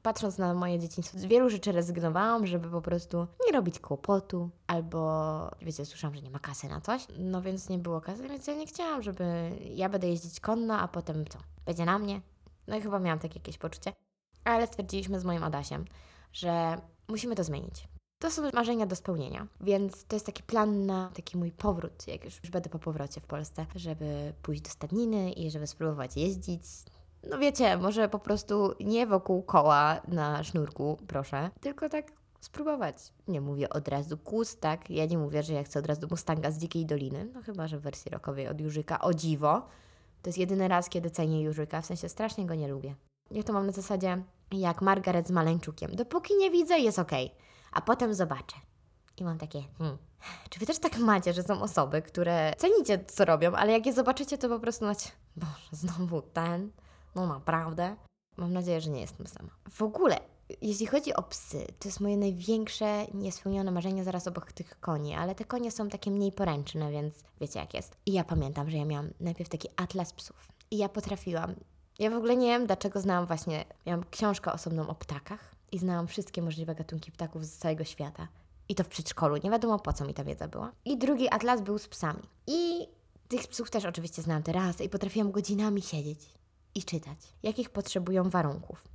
Patrząc 0.03 0.37
na 0.37 0.53
moje 0.53 0.79
dzieciństwo, 0.79 1.19
z 1.19 1.25
wielu 1.25 1.49
rzeczy 1.49 1.71
rezygnowałam, 1.71 2.47
żeby 2.47 2.69
po 2.69 2.81
prostu 2.81 3.27
nie 3.45 3.51
robić 3.51 3.79
kłopotu, 3.79 4.49
albo 4.67 5.51
wiecie, 5.61 5.85
słyszałam, 5.85 6.15
że 6.15 6.21
nie 6.21 6.31
ma 6.31 6.39
kasy 6.39 6.67
na 6.67 6.81
coś, 6.81 7.07
no 7.17 7.41
więc 7.41 7.69
nie 7.69 7.77
było 7.77 8.01
kasy, 8.01 8.27
więc 8.27 8.47
ja 8.47 8.55
nie 8.55 8.67
chciałam, 8.67 9.01
żeby 9.01 9.51
ja 9.75 9.89
będę 9.89 10.07
jeździć 10.07 10.39
konno, 10.39 10.79
a 10.79 10.87
potem 10.87 11.25
co? 11.25 11.39
Będzie 11.65 11.85
na 11.85 11.99
mnie? 11.99 12.21
No 12.67 12.77
i 12.77 12.81
chyba 12.81 12.99
miałam 12.99 13.19
takie 13.19 13.39
jakieś 13.39 13.57
poczucie. 13.57 13.93
Ale 14.43 14.67
stwierdziliśmy 14.67 15.19
z 15.19 15.25
moim 15.25 15.43
Adasiem, 15.43 15.85
że 16.33 16.77
musimy 17.07 17.35
to 17.35 17.43
zmienić. 17.43 17.87
To 18.19 18.31
są 18.31 18.41
marzenia 18.53 18.85
do 18.85 18.95
spełnienia, 18.95 19.47
więc 19.61 20.05
to 20.05 20.15
jest 20.15 20.25
taki 20.25 20.43
plan 20.43 20.85
na 20.85 21.11
taki 21.13 21.37
mój 21.37 21.51
powrót, 21.51 22.07
jak 22.07 22.25
już, 22.25 22.39
już 22.43 22.51
będę 22.51 22.69
po 22.69 22.79
powrocie 22.79 23.21
w 23.21 23.25
Polsce, 23.25 23.65
żeby 23.75 24.33
pójść 24.41 24.61
do 24.61 24.69
stadniny 24.69 25.31
i 25.31 25.51
żeby 25.51 25.67
spróbować 25.67 26.17
jeździć 26.17 26.61
no 27.29 27.37
wiecie, 27.37 27.77
może 27.77 28.09
po 28.09 28.19
prostu 28.19 28.73
nie 28.79 29.07
wokół 29.07 29.43
koła 29.43 30.01
na 30.07 30.43
sznurku, 30.43 30.97
proszę, 31.07 31.49
tylko 31.61 31.89
tak 31.89 32.11
spróbować. 32.41 32.95
Nie 33.27 33.41
mówię 33.41 33.69
od 33.69 33.87
razu 33.87 34.17
kłus, 34.17 34.57
tak? 34.57 34.89
Ja 34.89 35.05
nie 35.05 35.17
mówię, 35.17 35.43
że 35.43 35.53
ja 35.53 35.63
chcę 35.63 35.79
od 35.79 35.87
razu 35.87 36.07
Mustanga 36.11 36.51
z 36.51 36.57
Dzikiej 36.57 36.85
Doliny, 36.85 37.29
no 37.33 37.41
chyba, 37.41 37.67
że 37.67 37.79
w 37.79 37.81
wersji 37.81 38.11
rokowej 38.11 38.47
od 38.47 38.61
Jurzyka. 38.61 39.01
O 39.01 39.13
dziwo! 39.13 39.61
To 40.21 40.29
jest 40.29 40.37
jedyny 40.37 40.67
raz, 40.67 40.89
kiedy 40.89 41.09
cenię 41.09 41.43
Jurzyka, 41.43 41.81
w 41.81 41.85
sensie 41.85 42.09
strasznie 42.09 42.45
go 42.45 42.55
nie 42.55 42.67
lubię. 42.67 42.95
Ja 43.31 43.43
to 43.43 43.53
mam 43.53 43.65
na 43.65 43.71
zasadzie 43.71 44.23
jak 44.51 44.81
Margaret 44.81 45.27
z 45.27 45.31
Maleńczukiem. 45.31 45.95
Dopóki 45.95 46.37
nie 46.37 46.51
widzę, 46.51 46.79
jest 46.79 46.99
okej, 46.99 47.25
okay. 47.25 47.37
a 47.71 47.81
potem 47.81 48.13
zobaczę. 48.13 48.55
I 49.17 49.23
mam 49.23 49.37
takie, 49.37 49.63
hmm, 49.77 49.97
czy 50.49 50.59
wy 50.59 50.65
też 50.65 50.79
tak 50.79 50.97
macie, 50.97 51.33
że 51.33 51.43
są 51.43 51.61
osoby, 51.61 52.01
które 52.01 52.53
cenicie, 52.57 53.05
co 53.05 53.25
robią, 53.25 53.51
ale 53.51 53.71
jak 53.71 53.85
je 53.85 53.93
zobaczycie, 53.93 54.37
to 54.37 54.49
po 54.49 54.59
prostu 54.59 54.85
macie, 54.85 55.09
boże, 55.35 55.69
znowu 55.71 56.21
ten, 56.21 56.71
no 57.15 57.27
naprawdę. 57.27 57.95
Mam 58.37 58.53
nadzieję, 58.53 58.81
że 58.81 58.89
nie 58.89 59.01
jestem 59.01 59.27
sama. 59.27 59.49
W 59.69 59.81
ogóle, 59.81 60.19
jeśli 60.61 60.85
chodzi 60.85 61.13
o 61.13 61.23
psy, 61.23 61.67
to 61.79 61.87
jest 61.87 61.99
moje 61.99 62.17
największe 62.17 63.05
niespełnione 63.13 63.71
marzenie 63.71 64.03
zaraz 64.03 64.27
obok 64.27 64.51
tych 64.51 64.79
koni, 64.79 65.15
ale 65.15 65.35
te 65.35 65.45
konie 65.45 65.71
są 65.71 65.89
takie 65.89 66.11
mniej 66.11 66.31
poręczne, 66.31 66.91
więc 66.91 67.13
wiecie 67.41 67.59
jak 67.59 67.73
jest. 67.73 67.97
I 68.05 68.13
ja 68.13 68.23
pamiętam, 68.23 68.69
że 68.69 68.77
ja 68.77 68.85
miałam 68.85 69.09
najpierw 69.19 69.49
taki 69.49 69.69
atlas 69.75 70.13
psów. 70.13 70.51
I 70.71 70.77
ja 70.77 70.89
potrafiłam. 70.89 71.55
Ja 71.99 72.09
w 72.09 72.13
ogóle 72.13 72.35
nie 72.35 72.47
wiem, 72.47 72.65
dlaczego 72.65 72.99
znałam 73.01 73.25
właśnie. 73.25 73.65
Miałam 73.85 74.03
książkę 74.11 74.53
osobną 74.53 74.87
o 74.87 74.95
ptakach 74.95 75.55
i 75.71 75.79
znałam 75.79 76.07
wszystkie 76.07 76.41
możliwe 76.41 76.75
gatunki 76.75 77.11
ptaków 77.11 77.45
z 77.45 77.57
całego 77.57 77.83
świata. 77.83 78.27
I 78.69 78.75
to 78.75 78.83
w 78.83 78.87
przedszkolu. 78.87 79.37
Nie 79.43 79.51
wiadomo 79.51 79.79
po 79.79 79.93
co 79.93 80.05
mi 80.05 80.13
ta 80.13 80.23
wiedza 80.23 80.47
była. 80.47 80.71
I 80.85 80.97
drugi 80.97 81.29
atlas 81.29 81.61
był 81.61 81.77
z 81.77 81.87
psami. 81.87 82.23
I 82.47 82.87
tych 83.27 83.47
psów 83.47 83.71
też 83.71 83.85
oczywiście 83.85 84.21
znałam 84.21 84.43
teraz 84.43 84.81
i 84.81 84.89
potrafiłam 84.89 85.31
godzinami 85.31 85.81
siedzieć 85.81 86.19
i 86.75 86.83
czytać, 86.83 87.17
jakich 87.43 87.69
potrzebują 87.69 88.29
warunków, 88.29 88.87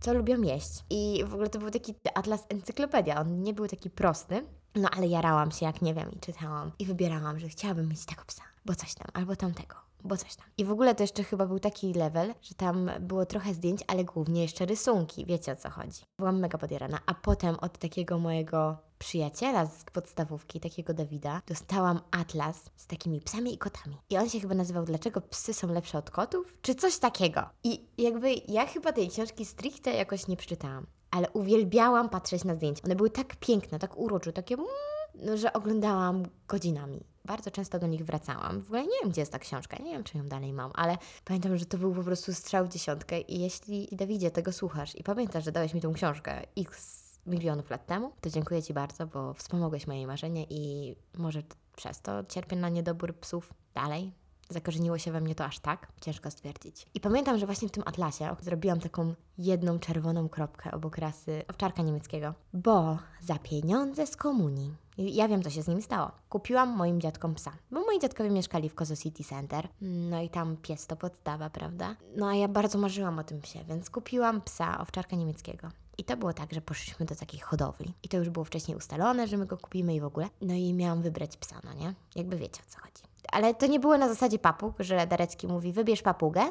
co 0.00 0.14
lubią 0.14 0.42
jeść. 0.42 0.84
I 0.90 1.24
w 1.26 1.34
ogóle 1.34 1.48
to 1.48 1.58
był 1.58 1.70
taki 1.70 1.94
atlas 2.14 2.46
encyklopedia. 2.48 3.20
On 3.20 3.42
nie 3.42 3.54
był 3.54 3.68
taki 3.68 3.90
prosty, 3.90 4.44
No 4.74 4.88
ale 4.90 5.06
jarałam 5.06 5.50
się 5.50 5.66
jak 5.66 5.82
nie 5.82 5.94
wiem 5.94 6.12
i 6.12 6.20
czytałam 6.20 6.72
i 6.78 6.86
wybierałam, 6.86 7.40
że 7.40 7.48
chciałabym 7.48 7.88
mieć 7.88 8.04
tego 8.04 8.22
psa, 8.26 8.42
bo 8.64 8.74
coś 8.74 8.94
tam, 8.94 9.06
albo 9.14 9.36
tamtego, 9.36 9.76
bo 10.04 10.16
coś 10.16 10.36
tam. 10.36 10.46
I 10.58 10.64
w 10.64 10.70
ogóle 10.70 10.94
to 10.94 11.02
jeszcze 11.02 11.24
chyba 11.24 11.46
był 11.46 11.58
taki 11.58 11.94
level, 11.94 12.34
że 12.42 12.54
tam 12.54 12.90
było 13.00 13.26
trochę 13.26 13.54
zdjęć, 13.54 13.80
ale 13.86 14.04
głównie 14.04 14.42
jeszcze 14.42 14.66
rysunki, 14.66 15.26
wiecie 15.26 15.52
o 15.52 15.56
co 15.56 15.70
chodzi. 15.70 16.02
Byłam 16.18 16.40
mega 16.40 16.58
podjarana, 16.58 16.98
a 17.06 17.14
potem 17.14 17.56
od 17.60 17.78
takiego 17.78 18.18
mojego 18.18 18.76
przyjaciela 18.98 19.66
z 19.66 19.84
podstawówki, 19.84 20.60
takiego 20.60 20.94
Dawida, 20.94 21.42
dostałam 21.46 22.00
atlas 22.10 22.64
z 22.76 22.86
takimi 22.86 23.20
psami 23.20 23.54
i 23.54 23.58
kotami. 23.58 23.96
I 24.10 24.18
on 24.18 24.28
się 24.28 24.40
chyba 24.40 24.54
nazywał 24.54 24.84
Dlaczego 24.84 25.20
psy 25.20 25.54
są 25.54 25.72
lepsze 25.72 25.98
od 25.98 26.10
kotów? 26.10 26.58
Czy 26.62 26.74
coś 26.74 26.98
takiego. 26.98 27.42
I 27.64 27.88
jakby 27.98 28.34
ja 28.48 28.66
chyba 28.66 28.92
tej 28.92 29.08
książki 29.08 29.44
stricte 29.44 29.90
jakoś 29.90 30.28
nie 30.28 30.36
przeczytałam. 30.36 30.86
Ale 31.10 31.30
uwielbiałam 31.30 32.08
patrzeć 32.08 32.44
na 32.44 32.54
zdjęcia. 32.54 32.82
One 32.84 32.96
były 32.96 33.10
tak 33.10 33.36
piękne, 33.36 33.78
tak 33.78 33.98
urocze, 33.98 34.32
takie 34.32 34.54
mm, 34.54 34.66
no, 35.14 35.36
że 35.36 35.52
oglądałam 35.52 36.22
godzinami. 36.48 37.04
Bardzo 37.30 37.50
często 37.50 37.78
do 37.78 37.86
nich 37.86 38.04
wracałam. 38.04 38.60
W 38.60 38.66
ogóle 38.66 38.82
nie 38.82 39.00
wiem, 39.02 39.10
gdzie 39.10 39.22
jest 39.22 39.32
ta 39.32 39.38
książka, 39.38 39.76
nie 39.76 39.92
wiem, 39.92 40.04
czy 40.04 40.18
ją 40.18 40.28
dalej 40.28 40.52
mam, 40.52 40.70
ale 40.74 40.98
pamiętam, 41.24 41.56
że 41.56 41.66
to 41.66 41.78
był 41.78 41.94
po 41.94 42.02
prostu 42.02 42.34
strzał 42.34 42.68
dziesiątkę 42.68 43.20
i 43.20 43.40
jeśli, 43.40 43.88
Dawidzie, 43.92 44.30
tego 44.30 44.52
słuchasz 44.52 44.96
i 44.96 45.02
pamiętasz, 45.02 45.44
że 45.44 45.52
dałeś 45.52 45.74
mi 45.74 45.80
tą 45.80 45.92
książkę 45.92 46.46
x 46.58 47.00
milionów 47.26 47.70
lat 47.70 47.86
temu, 47.86 48.12
to 48.20 48.30
dziękuję 48.30 48.62
Ci 48.62 48.74
bardzo, 48.74 49.06
bo 49.06 49.34
wspomogłeś 49.34 49.86
moje 49.86 50.06
marzenie 50.06 50.46
i 50.50 50.94
może 51.18 51.42
przez 51.76 52.00
to 52.00 52.24
cierpię 52.24 52.56
na 52.56 52.68
niedobór 52.68 53.14
psów 53.16 53.54
dalej. 53.74 54.12
Zakorzeniło 54.50 54.98
się 54.98 55.12
we 55.12 55.20
mnie 55.20 55.34
to 55.34 55.44
aż 55.44 55.58
tak, 55.58 55.88
ciężko 56.00 56.30
stwierdzić. 56.30 56.86
I 56.94 57.00
pamiętam, 57.00 57.38
że 57.38 57.46
właśnie 57.46 57.68
w 57.68 57.72
tym 57.72 57.82
atlasie 57.86 58.36
zrobiłam 58.40 58.80
taką 58.80 59.14
jedną 59.38 59.78
czerwoną 59.78 60.28
kropkę 60.28 60.70
obok 60.70 60.98
rasy 60.98 61.42
owczarka 61.48 61.82
niemieckiego, 61.82 62.34
bo 62.52 62.98
za 63.20 63.38
pieniądze 63.38 64.06
z 64.06 64.16
komunii 64.16 64.74
ja 64.98 65.28
wiem, 65.28 65.42
co 65.42 65.50
się 65.50 65.62
z 65.62 65.68
nim 65.68 65.82
stało. 65.82 66.10
Kupiłam 66.28 66.68
moim 66.68 67.00
dziadkom 67.00 67.34
psa, 67.34 67.52
bo 67.70 67.80
moi 67.80 67.98
dziadkowie 68.00 68.30
mieszkali 68.30 68.68
w 68.68 68.74
Kozo 68.74 68.96
City 68.96 69.24
Center. 69.24 69.68
No 69.80 70.20
i 70.20 70.28
tam 70.28 70.56
pies 70.56 70.86
to 70.86 70.96
podstawa, 70.96 71.50
prawda? 71.50 71.96
No 72.16 72.28
a 72.28 72.34
ja 72.34 72.48
bardzo 72.48 72.78
marzyłam 72.78 73.18
o 73.18 73.24
tym 73.24 73.40
psie, 73.40 73.64
więc 73.68 73.90
kupiłam 73.90 74.40
psa, 74.40 74.80
owczarka 74.80 75.16
niemieckiego. 75.16 75.68
I 76.00 76.04
to 76.04 76.16
było 76.16 76.32
tak, 76.32 76.52
że 76.52 76.60
poszliśmy 76.60 77.06
do 77.06 77.14
takiej 77.14 77.40
hodowli. 77.40 77.94
I 78.02 78.08
to 78.08 78.16
już 78.16 78.30
było 78.30 78.44
wcześniej 78.44 78.76
ustalone, 78.76 79.26
że 79.26 79.36
my 79.36 79.46
go 79.46 79.58
kupimy 79.58 79.94
i 79.94 80.00
w 80.00 80.04
ogóle. 80.04 80.28
No 80.40 80.54
i 80.54 80.74
miałam 80.74 81.02
wybrać 81.02 81.36
psa, 81.36 81.60
no 81.64 81.72
nie? 81.72 81.94
Jakby 82.16 82.36
wiecie 82.36 82.62
o 82.68 82.70
co 82.70 82.80
chodzi. 82.80 83.02
Ale 83.32 83.54
to 83.54 83.66
nie 83.66 83.80
było 83.80 83.98
na 83.98 84.08
zasadzie 84.08 84.38
papug, 84.38 84.74
że 84.78 85.06
Darecki 85.06 85.46
mówi, 85.46 85.72
wybierz 85.72 86.02
papugę. 86.02 86.42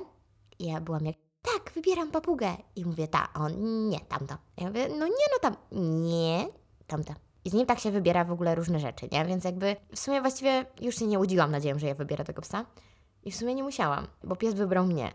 I 0.59 0.65
ja 0.65 0.81
byłam 0.81 1.05
jak, 1.05 1.15
tak, 1.41 1.73
wybieram 1.75 2.11
papugę. 2.11 2.57
I 2.75 2.85
mówię, 2.85 3.07
ta, 3.07 3.27
on, 3.33 3.87
nie, 3.89 3.99
tamto. 3.99 4.35
Ja 4.57 4.67
mówię, 4.67 4.89
no 4.89 5.05
nie, 5.07 5.25
no 5.33 5.39
tam, 5.41 5.55
nie, 6.01 6.47
tamta. 6.87 7.15
I 7.45 7.49
z 7.49 7.53
nim 7.53 7.65
tak 7.65 7.79
się 7.79 7.91
wybiera 7.91 8.25
w 8.25 8.31
ogóle 8.31 8.55
różne 8.55 8.79
rzeczy, 8.79 9.09
nie? 9.11 9.25
Więc 9.25 9.43
jakby 9.43 9.75
w 9.95 9.99
sumie 9.99 10.21
właściwie 10.21 10.65
już 10.81 10.95
się 10.95 11.07
nie 11.07 11.19
łudziłam 11.19 11.51
nadzieją, 11.51 11.79
że 11.79 11.87
ja 11.87 11.95
wybiorę 11.95 12.23
tego 12.23 12.41
psa. 12.41 12.65
I 13.23 13.31
w 13.31 13.35
sumie 13.35 13.55
nie 13.55 13.63
musiałam, 13.63 14.07
bo 14.23 14.35
pies 14.35 14.53
wybrał 14.53 14.85
mnie. 14.85 15.11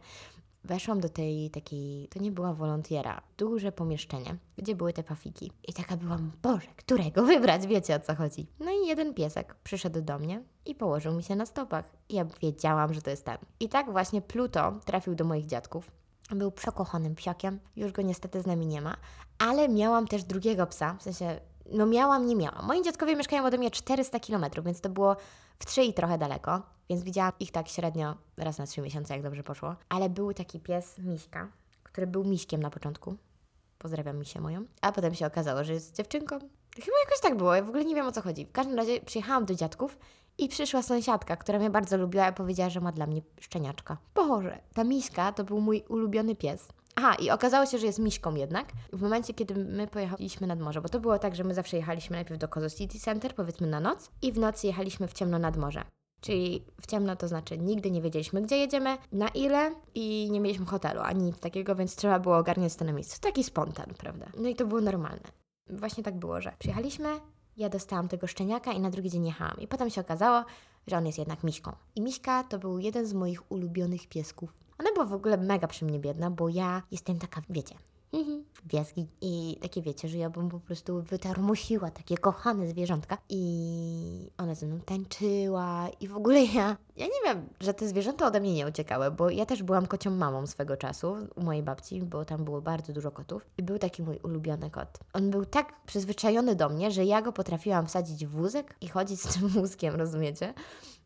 Weszłam 0.65 1.01
do 1.01 1.09
tej 1.09 1.51
takiej, 1.51 2.09
to 2.09 2.23
nie 2.23 2.33
była 2.33 2.55
wolontiera, 2.55 3.21
duże 3.39 3.73
pomieszczenie, 3.73 4.37
gdzie 4.57 4.75
były 4.75 4.93
te 4.93 5.03
pafiki. 5.03 5.53
I 5.69 5.73
taka 5.73 5.97
byłam, 5.97 6.33
Boże, 6.43 6.69
którego 6.77 7.23
wybrać, 7.23 7.67
wiecie 7.67 7.97
o 7.97 8.01
co 8.01 8.15
chodzi. 8.15 8.47
No 8.61 8.71
i 8.71 8.87
jeden 8.87 9.15
piesek 9.15 9.55
przyszedł 9.65 10.03
do 10.03 10.19
mnie 10.19 10.43
i 10.67 10.75
położył 10.75 11.15
mi 11.15 11.23
się 11.23 11.37
na 11.37 11.47
stopach. 11.47 11.85
I 12.09 12.15
ja 12.15 12.25
wiedziałam, 12.43 12.95
że 12.95 13.03
to 13.03 13.11
jest 13.11 13.25
ten. 13.25 13.39
I 13.61 13.69
tak 13.69 13.93
właśnie 13.93 14.23
Pluto 14.23 14.73
trafił 14.85 15.15
do 15.15 15.25
moich 15.25 15.47
dziadków. 15.47 15.91
Był 16.31 16.53
przekochanym 16.53 17.15
psiakiem, 17.15 17.61
już 17.77 17.93
go 17.93 18.03
niestety 18.03 18.41
z 18.41 18.47
nami 18.47 18.67
nie 18.67 18.81
ma, 18.81 18.97
ale 19.39 19.69
miałam 19.69 20.07
też 20.07 20.25
drugiego 20.25 20.67
psa, 20.67 20.97
w 20.99 21.03
sensie 21.03 21.41
no 21.73 21.87
miałam, 21.87 22.27
nie 22.27 22.37
miałam. 22.37 22.67
Moi 22.67 22.83
dziadkowie 22.83 23.17
mieszkają 23.17 23.45
ode 23.45 23.59
mnie 23.59 23.71
400 23.71 24.21
km, 24.21 24.45
więc 24.65 24.81
to 24.81 24.89
było 24.89 25.17
w 25.59 25.67
trzy 25.67 25.83
i 25.83 25.95
trochę 25.95 26.19
daleko, 26.19 26.63
więc 26.89 27.03
widziałam 27.03 27.33
ich 27.41 27.51
tak 27.51 27.69
średnio 27.69 28.15
raz 28.37 28.59
na 28.59 28.67
trzy 28.67 28.81
miesiące, 28.81 29.15
jak 29.15 29.23
dobrze 29.23 29.43
poszło. 29.43 29.77
Ale 29.89 30.11
był 30.11 30.35
taki 30.35 30.61
pies, 30.61 30.99
Miśka, 30.99 31.49
który 31.83 32.07
był 32.07 32.25
miśkiem 32.25 32.63
na 32.63 32.71
początku. 32.71 33.17
Pozdrawiam 33.79 34.19
Misię 34.19 34.41
moją. 34.41 34.65
A 34.81 34.93
potem 34.93 35.15
się 35.15 35.27
okazało, 35.27 35.65
że 35.65 35.73
jest 35.73 35.97
dziewczynką. 35.97 36.39
Chyba 36.75 36.97
jakoś 37.05 37.21
tak 37.23 37.37
było, 37.37 37.55
ja 37.55 37.63
w 37.63 37.69
ogóle 37.69 37.85
nie 37.85 37.95
wiem 37.95 38.07
o 38.07 38.13
co 38.13 38.23
chodzi. 38.23 38.47
W 38.47 38.53
każdym 38.53 38.77
razie 38.77 39.01
przyjechałam 39.01 39.45
do 39.45 39.55
dziadków 39.55 39.99
i 40.39 40.49
przyszła 40.49 40.83
sąsiadka, 40.83 41.37
która 41.37 41.59
mnie 41.59 41.71
bardzo 41.71 41.97
lubiła 41.97 42.29
i 42.29 42.33
powiedziała, 42.33 42.71
że 42.71 42.81
ma 42.81 42.93
dla 42.93 43.07
mnie 43.07 43.23
szczeniaczka. 43.41 43.97
Boże, 44.15 44.59
ta 44.75 44.85
Miśka 44.85 45.33
to 45.33 45.45
był 45.45 45.61
mój 45.61 45.85
ulubiony 45.89 46.37
pies. 46.37 46.69
Aha, 46.97 47.15
i 47.15 47.31
okazało 47.31 47.67
się, 47.67 47.79
że 47.79 47.87
jest 47.87 47.99
miśką 47.99 48.35
jednak. 48.35 48.73
W 48.93 49.03
momencie, 49.03 49.35
kiedy 49.35 49.55
my 49.55 49.87
pojechaliśmy 49.87 50.47
nad 50.47 50.61
morze, 50.61 50.81
bo 50.81 50.89
to 50.89 51.01
było 51.01 51.19
tak, 51.19 51.35
że 51.35 51.45
my 51.45 51.55
zawsze 51.55 51.77
jechaliśmy 51.77 52.17
najpierw 52.17 52.41
do 52.41 52.49
Kozo 52.49 52.71
City 52.71 52.99
Center, 52.99 53.35
powiedzmy 53.35 53.67
na 53.67 53.81
noc, 53.81 54.11
i 54.23 54.33
w 54.33 54.39
nocy 54.39 54.67
jechaliśmy 54.67 55.09
w 55.09 55.13
ciemno 55.13 55.39
nad 55.39 55.57
morze. 55.57 55.85
Czyli 56.21 56.65
w 56.81 56.87
ciemno 56.87 57.17
to 57.17 57.29
znaczy 57.29 57.59
nigdy 57.59 57.91
nie 57.91 58.03
wiedzieliśmy, 58.03 58.43
gdzie 58.43 58.57
jedziemy, 58.57 58.99
na 59.13 59.29
ile 59.29 59.75
i 59.95 60.29
nie 60.31 60.41
mieliśmy 60.41 60.67
hotelu 60.67 61.01
ani 61.01 61.25
nic 61.25 61.39
takiego, 61.39 61.75
więc 61.75 61.97
trzeba 61.97 62.19
było 62.19 62.37
ogarniać 62.37 62.77
to 62.77 62.85
na 62.85 62.93
miejscu. 62.93 63.21
Taki 63.21 63.45
spontan, 63.45 63.87
prawda? 63.99 64.27
No 64.39 64.49
i 64.49 64.55
to 64.55 64.67
było 64.67 64.81
normalne. 64.81 65.23
Właśnie 65.71 66.05
tak 66.05 66.19
było, 66.19 66.41
że 66.41 66.53
przyjechaliśmy, 66.59 67.09
ja 67.57 67.69
dostałam 67.69 68.09
tego 68.09 68.27
szczeniaka 68.27 68.73
i 68.73 68.81
na 68.81 68.91
drugi 68.91 69.11
dzień 69.11 69.27
jechałam. 69.27 69.61
I 69.61 69.69
potem 69.69 69.91
się 69.91 70.01
okazało, 70.01 70.45
że 70.87 70.97
on 70.97 71.07
jest 71.07 71.19
jednak 71.19 71.45
miśką. 71.45 71.73
I 71.95 72.01
miśka 72.01 72.45
to 72.45 72.59
był 72.59 72.79
jeden 72.79 73.07
z 73.07 73.13
moich 73.15 73.53
ulubionych 73.53 74.07
piesków. 74.07 74.64
Ona 74.79 74.93
była 74.93 75.05
w 75.05 75.13
ogóle 75.13 75.37
mega 75.37 75.67
przy 75.67 75.85
mnie 75.85 75.99
biedna, 75.99 76.31
bo 76.31 76.49
ja 76.49 76.83
jestem 76.91 77.19
taka, 77.19 77.43
wiecie, 77.51 77.75
pieski 78.69 79.07
i 79.21 79.59
takie 79.63 79.83
wiecie, 79.83 80.09
że 80.09 80.19
ja 80.19 80.31
bym 80.31 80.49
po 80.49 80.61
prostu 80.61 81.03
wytarmusiła 81.03 81.91
takie 81.91 82.19
kochane 82.19 82.69
zwierzątka 82.69 83.19
i 83.29 84.31
ona 84.39 84.55
ze 84.55 84.67
mną 84.67 84.81
tańczyła 84.81 85.89
i 86.01 86.09
w 86.09 86.17
ogóle 86.17 86.45
ja, 86.45 86.77
ja 86.97 87.07
nie 87.07 87.21
wiem, 87.25 87.49
że 87.61 87.75
te 87.75 87.89
zwierzęta 87.89 88.27
ode 88.27 88.41
mnie 88.41 88.55
nie 88.55 88.67
uciekały, 88.67 89.11
bo 89.11 89.31
ja 89.31 89.47
też 89.47 89.63
byłam 89.63 89.87
kocią 89.87 90.11
mamą 90.11 90.47
swego 90.47 90.77
czasu 90.77 91.17
u 91.37 91.43
mojej 91.43 91.63
babci, 91.63 92.03
bo 92.03 92.25
tam 92.25 92.45
było 92.45 92.63
bardzo 92.63 92.93
dużo 92.93 93.11
kotów 93.11 93.47
i 93.59 93.63
był 93.63 93.79
taki 93.79 94.03
mój 94.03 94.19
ulubiony 94.23 94.71
kot. 94.71 94.99
On 95.13 95.31
był 95.31 95.45
tak 95.45 95.85
przyzwyczajony 95.87 96.55
do 96.55 96.69
mnie, 96.69 96.91
że 96.91 97.05
ja 97.05 97.23
go 97.23 97.33
potrafiłam 97.33 97.87
wsadzić 97.87 98.27
w 98.27 98.31
wózek 98.31 98.77
i 98.81 98.89
chodzić 98.89 99.21
z 99.21 99.35
tym 99.35 99.49
wózkiem, 99.61 99.95
rozumiecie? 99.95 100.55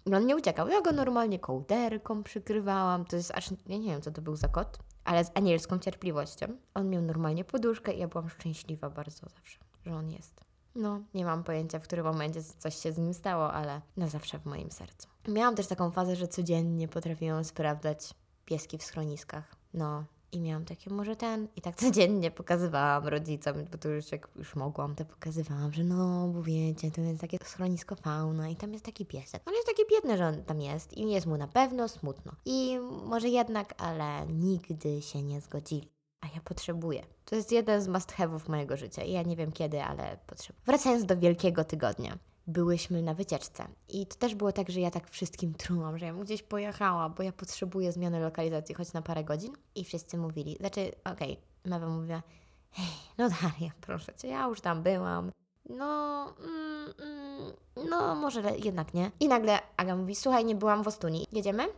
I 0.09 0.15
on 0.15 0.27
nie 0.27 0.37
uciekał. 0.37 0.69
Ja 0.69 0.81
go 0.81 0.93
normalnie 0.93 1.38
kołderką 1.38 2.23
przykrywałam. 2.23 3.05
To 3.05 3.17
jest 3.17 3.31
aż, 3.31 3.50
ja 3.67 3.79
nie 3.79 3.91
wiem, 3.91 4.03
co 4.03 4.11
to 4.11 4.23
był 4.23 4.37
za 4.37 4.49
kot, 4.49 4.79
ale 5.05 5.25
z 5.25 5.31
anielską 5.35 5.79
cierpliwością. 5.79 6.47
On 6.75 6.91
miał 6.91 7.03
normalnie 7.03 7.45
poduszkę 7.45 7.93
i 7.93 7.99
ja 7.99 8.09
byłam 8.09 8.29
szczęśliwa 8.29 8.91
bardzo 8.91 9.27
zawsze, 9.29 9.59
że 9.87 9.95
on 9.95 10.11
jest. 10.11 10.41
No, 10.75 11.00
nie 11.15 11.25
mam 11.25 11.45
pojęcia, 11.45 11.79
w 11.79 11.83
którym 11.83 12.07
momencie 12.07 12.43
coś 12.43 12.75
się 12.75 12.93
z 12.93 12.99
nim 12.99 13.15
stało, 13.15 13.53
ale 13.53 13.81
na 13.97 14.09
zawsze 14.09 14.38
w 14.38 14.47
moim 14.47 14.71
sercu. 14.71 15.09
Miałam 15.29 15.55
też 15.55 15.67
taką 15.67 15.91
fazę, 15.91 16.17
że 16.17 16.29
codziennie 16.29 16.88
potrafiłam 16.88 17.45
sprawdzać 17.45 18.15
pieski 18.45 18.79
w 18.79 18.83
schroniskach. 18.83 19.57
No, 19.75 20.05
i 20.32 20.40
miałam 20.40 20.64
takie, 20.64 20.90
może 20.90 21.16
ten. 21.16 21.49
I 21.56 21.61
tak 21.61 21.76
codziennie 21.85 22.30
pokazywałam 22.30 23.06
rodzicom, 23.08 23.54
bo 23.73 23.78
to 23.78 23.88
już 23.88 24.12
jak 24.12 24.28
już 24.37 24.56
mogłam, 24.56 24.94
to 24.94 25.04
pokazywałam, 25.04 25.73
że 25.73 25.85
no, 25.85 26.28
bo 26.28 26.42
wiecie, 26.42 26.90
to 26.90 27.00
jest 27.00 27.20
takie 27.20 27.38
schronisko 27.44 27.97
fauna 27.97 28.49
i 28.49 28.56
tam 28.56 28.73
jest 28.73 28.85
taki 28.85 29.06
piesek. 29.06 29.42
On 29.47 29.54
jest 29.54 29.66
taki 29.66 29.82
biedny, 29.90 30.16
że 30.16 30.26
on 30.26 30.44
tam 30.44 30.61
jest 30.61 30.97
i 30.97 31.11
jest 31.11 31.26
mu 31.26 31.37
na 31.37 31.49
pewno 31.49 31.88
smutno. 31.88 32.32
I 32.44 32.78
może 33.04 33.28
jednak, 33.28 33.75
ale 33.82 34.26
nigdy 34.26 35.02
się 35.02 35.23
nie 35.23 35.40
zgodzili. 35.40 35.88
A 36.20 36.26
ja 36.26 36.40
potrzebuję. 36.44 37.06
To 37.25 37.37
jest 37.37 37.52
jeden 37.52 37.82
z 37.82 37.88
must 37.88 38.12
have'ów 38.12 38.49
mojego 38.49 38.76
życia 38.76 39.02
i 39.02 39.12
ja 39.12 39.23
nie 39.23 39.37
wiem 39.37 39.52
kiedy, 39.52 39.82
ale 39.82 40.18
potrzebuję. 40.26 40.62
Wracając 40.66 41.04
do 41.04 41.16
Wielkiego 41.16 41.64
Tygodnia 41.64 42.18
byłyśmy 42.49 43.02
na 43.02 43.14
wycieczce. 43.14 43.64
I 43.88 44.07
to 44.07 44.17
też 44.17 44.35
było 44.35 44.52
tak, 44.52 44.71
że 44.71 44.81
ja 44.81 44.90
tak 44.90 45.11
wszystkim 45.11 45.55
trułam, 45.55 45.99
że 45.99 46.07
ja 46.07 46.12
gdzieś 46.12 46.43
pojechała, 46.43 47.09
bo 47.09 47.23
ja 47.23 47.33
potrzebuję 47.33 47.93
zmiany 47.93 48.21
lokalizacji, 48.21 48.75
choć 48.75 48.93
na 48.93 49.02
parę 49.02 49.25
godzin. 49.25 49.52
I 49.75 49.85
wszyscy 49.85 50.19
mówili, 50.19 50.57
znaczy, 50.61 50.93
okej, 51.05 51.33
okay, 51.33 51.71
Mewa 51.71 51.88
mówiła, 51.88 52.23
hej, 52.71 52.87
no 53.19 53.28
Daria, 53.28 53.71
proszę 53.87 54.14
Cię, 54.14 54.28
ja 54.28 54.47
już 54.47 54.61
tam 54.61 54.83
byłam. 54.83 55.33
No, 55.69 56.25
mm, 56.45 56.95
mm, 56.99 57.52
no 57.90 58.14
może 58.14 58.43
jednak 58.59 58.95
nie. 58.95 59.11
I 59.21 59.28
nagle 59.28 59.59
Aga 59.76 59.97
mówi, 59.97 60.14
słuchaj, 60.14 60.45
nie 60.45 60.55
byłam 60.55 60.83
w 60.83 60.88
Ostuni, 60.88 61.26
jedziemy? 61.33 61.69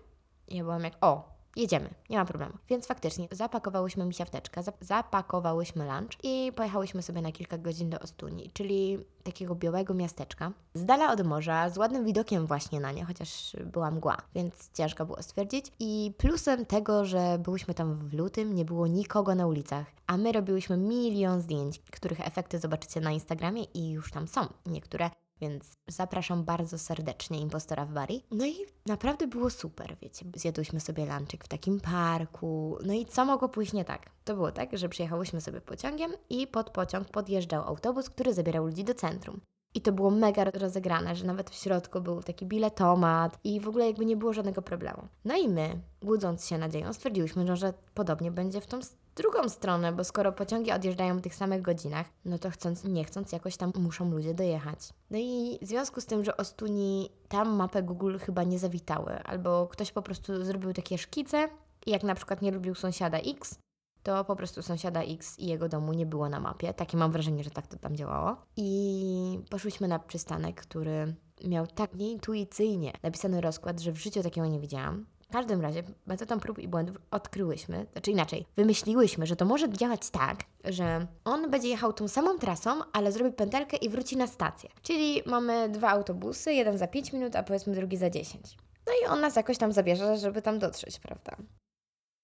I 0.49 0.57
ja 0.57 0.63
byłam 0.63 0.85
jak, 0.85 0.93
o, 1.01 1.40
jedziemy, 1.57 1.91
nie 2.11 2.19
ma 2.19 2.25
problemu. 2.25 2.53
Więc 2.69 2.87
faktycznie 2.87 3.29
zapakowałyśmy 3.31 4.05
mi 4.05 4.15
siafteczkę, 4.15 4.63
zapakowałyśmy 4.81 5.85
lunch 5.85 6.19
i 6.23 6.53
pojechałyśmy 6.57 7.03
sobie 7.03 7.23
na 7.23 7.33
kilka 7.33 7.59
godzin 7.59 7.91
do 7.91 8.01
Ostuni, 8.01 8.51
czyli 8.53 8.99
takiego 9.23 9.55
białego 9.55 9.95
miasteczka. 9.95 10.53
Z 10.75 10.85
dala 10.85 11.13
od 11.13 11.27
morza, 11.27 11.71
z 11.71 11.79
ładnym 11.79 12.05
widokiem 12.05 12.47
właśnie 12.47 12.81
na 12.81 12.93
nie, 12.93 13.05
chociaż 13.05 13.57
była 13.65 13.91
mgła, 13.91 14.17
więc 14.35 14.71
ciężko 14.73 15.07
było 15.07 15.23
stwierdzić. 15.23 15.73
I 15.79 16.13
plusem 16.19 16.67
tego, 16.67 17.05
że 17.05 17.39
byłyśmy 17.39 17.75
tam 17.75 17.99
w 17.99 18.15
lutym, 18.15 18.55
nie 18.55 18.65
było 18.65 18.87
nikogo 18.87 19.35
na 19.35 19.47
ulicach, 19.47 19.87
a 20.07 20.17
my 20.17 20.33
robiłyśmy 20.33 20.77
milion 20.77 21.41
zdjęć, 21.41 21.79
których 21.79 22.27
efekty 22.27 22.59
zobaczycie 22.59 23.01
na 23.01 23.11
Instagramie 23.11 23.65
i 23.65 23.91
już 23.91 24.11
tam 24.13 24.29
są 24.29 24.41
niektóre 24.67 25.11
więc 25.41 25.73
zapraszam 25.89 26.45
bardzo 26.45 26.79
serdecznie 26.79 27.41
Impostora 27.41 27.87
w 27.87 27.93
Bari. 27.93 28.23
No 28.31 28.47
i 28.47 28.55
naprawdę 28.87 29.27
było 29.27 29.51
super, 29.51 29.97
wiecie. 30.03 30.27
Zjadłyśmy 30.35 30.81
sobie 30.81 31.07
lunchek 31.07 31.45
w 31.45 31.49
takim 31.49 31.81
parku. 31.81 32.79
No 32.85 32.93
i 32.93 33.07
co 33.07 33.25
mogło 33.25 33.49
pójść 33.49 33.73
nie 33.73 33.85
tak? 33.85 34.11
To 34.25 34.35
było 34.35 34.53
tak, 34.53 34.79
że 34.79 34.89
przyjechałyśmy 34.89 35.41
sobie 35.41 35.61
pociągiem 35.61 36.13
i 36.31 36.47
pod 36.47 36.71
pociąg 36.71 37.09
podjeżdżał 37.09 37.65
autobus, 37.65 38.11
który 38.11 38.35
zabierał 38.35 38.67
ludzi 38.67 38.85
do 38.85 38.95
centrum. 38.95 39.41
I 39.75 39.81
to 39.81 39.93
było 39.93 40.11
mega 40.11 40.45
rozegrane, 40.45 41.17
że 41.17 41.27
nawet 41.27 41.51
w 41.51 41.55
środku 41.55 42.01
był 42.01 42.23
taki 42.23 42.47
biletomat 42.47 43.39
i 43.45 43.61
w 43.61 43.69
ogóle 43.69 43.87
jakby 43.87 44.07
nie 44.07 44.17
było 44.17 44.33
żadnego 44.33 44.63
problemu. 44.63 45.09
No 45.25 45.37
i 45.37 45.49
my, 45.49 45.81
budząc 46.01 46.47
się 46.47 46.59
nadzieją, 46.59 46.93
stwierdziłyśmy, 46.93 47.57
że 47.57 47.75
podobnie 47.95 48.31
będzie 48.31 48.61
w 48.61 48.67
tą 48.67 48.81
drugą 49.17 49.49
stronę, 49.49 49.93
bo 49.93 50.05
skoro 50.05 50.33
pociągi 50.33 50.73
odjeżdżają 50.73 51.19
w 51.19 51.23
tych 51.23 51.35
samych 51.35 51.63
godzinach, 51.63 52.07
no 52.25 52.39
to 52.39 52.51
chcąc, 52.51 52.85
nie 52.85 53.05
chcąc, 53.05 53.33
jakoś 53.33 53.57
tam 53.57 53.73
muszą 53.79 54.11
ludzie 54.11 54.35
dojechać. 54.35 54.79
No 55.11 55.19
i 55.19 55.59
w 55.63 55.67
związku 55.67 56.01
z 56.01 56.07
tym, 56.07 56.25
że 56.25 56.37
Ostuni 56.37 57.11
tam 57.29 57.57
mapę 57.57 57.83
Google 57.83 58.19
chyba 58.19 58.45
nie 58.45 58.59
zawitały, 58.59 59.23
albo 59.23 59.67
ktoś 59.67 59.93
po 59.93 60.03
prostu 60.03 60.45
zrobił 60.45 60.73
takie 60.73 60.99
szkice 60.99 61.49
i 61.87 61.91
jak 61.91 62.03
na 62.03 62.15
przykład 62.15 62.43
nie 62.43 62.51
lubił 62.51 62.75
sąsiada 62.75 63.19
X, 63.19 63.59
to 64.03 64.25
po 64.25 64.37
prostu 64.37 64.63
sąsiada 64.63 65.03
X 65.03 65.39
i 65.39 65.47
jego 65.47 65.69
domu 65.69 65.93
nie 65.93 66.07
było 66.07 66.29
na 66.29 66.41
mapie. 66.41 66.75
Takie 66.75 66.97
mam 66.97 67.13
wrażenie, 67.13 67.45
że 67.45 67.51
tak 67.51 67.67
to 67.67 67.77
tam 67.77 67.97
działało. 67.97 68.37
I 68.57 69.41
poszłyśmy 69.51 69.89
na 69.89 69.99
przystanek, 69.99 70.61
który 70.61 71.15
miał 71.45 71.67
tak 71.67 71.95
nieintuicyjnie 71.95 72.93
napisany 73.03 73.41
rozkład, 73.41 73.81
że 73.81 73.93
w 73.93 73.97
życiu 73.97 74.23
takiego 74.23 74.47
nie 74.47 74.61
widziałam. 74.61 75.07
W 75.31 75.33
każdym 75.33 75.61
razie 75.61 75.83
metodą 76.07 76.41
prób 76.41 76.59
i 76.59 76.69
błędów 76.69 76.97
odkryłyśmy, 77.11 77.87
znaczy 77.93 78.11
inaczej, 78.11 78.47
wymyśliłyśmy, 78.57 79.27
że 79.27 79.37
to 79.37 79.45
może 79.45 79.69
działać 79.69 80.11
tak, 80.11 80.45
że 80.65 81.07
on 81.25 81.51
będzie 81.51 81.69
jechał 81.69 81.93
tą 81.93 82.09
samą 82.09 82.39
trasą, 82.39 82.71
ale 82.93 83.13
zrobi 83.13 83.33
pętelkę 83.33 83.77
i 83.77 83.89
wróci 83.89 84.17
na 84.17 84.27
stację. 84.27 84.71
Czyli 84.83 85.23
mamy 85.27 85.69
dwa 85.69 85.89
autobusy, 85.89 86.53
jeden 86.53 86.79
za 86.79 86.87
5 86.87 87.13
minut, 87.13 87.37
a 87.37 87.43
powiedzmy 87.43 87.75
drugi 87.75 87.97
za 87.97 88.11
10. 88.11 88.57
No 88.87 88.93
i 89.03 89.07
on 89.07 89.21
nas 89.21 89.37
jakoś 89.37 89.59
tam 89.59 89.73
zabierze, 89.73 90.19
żeby 90.19 90.43
tam 90.43 90.59
dotrzeć, 90.59 91.01
prawda? 91.01 91.37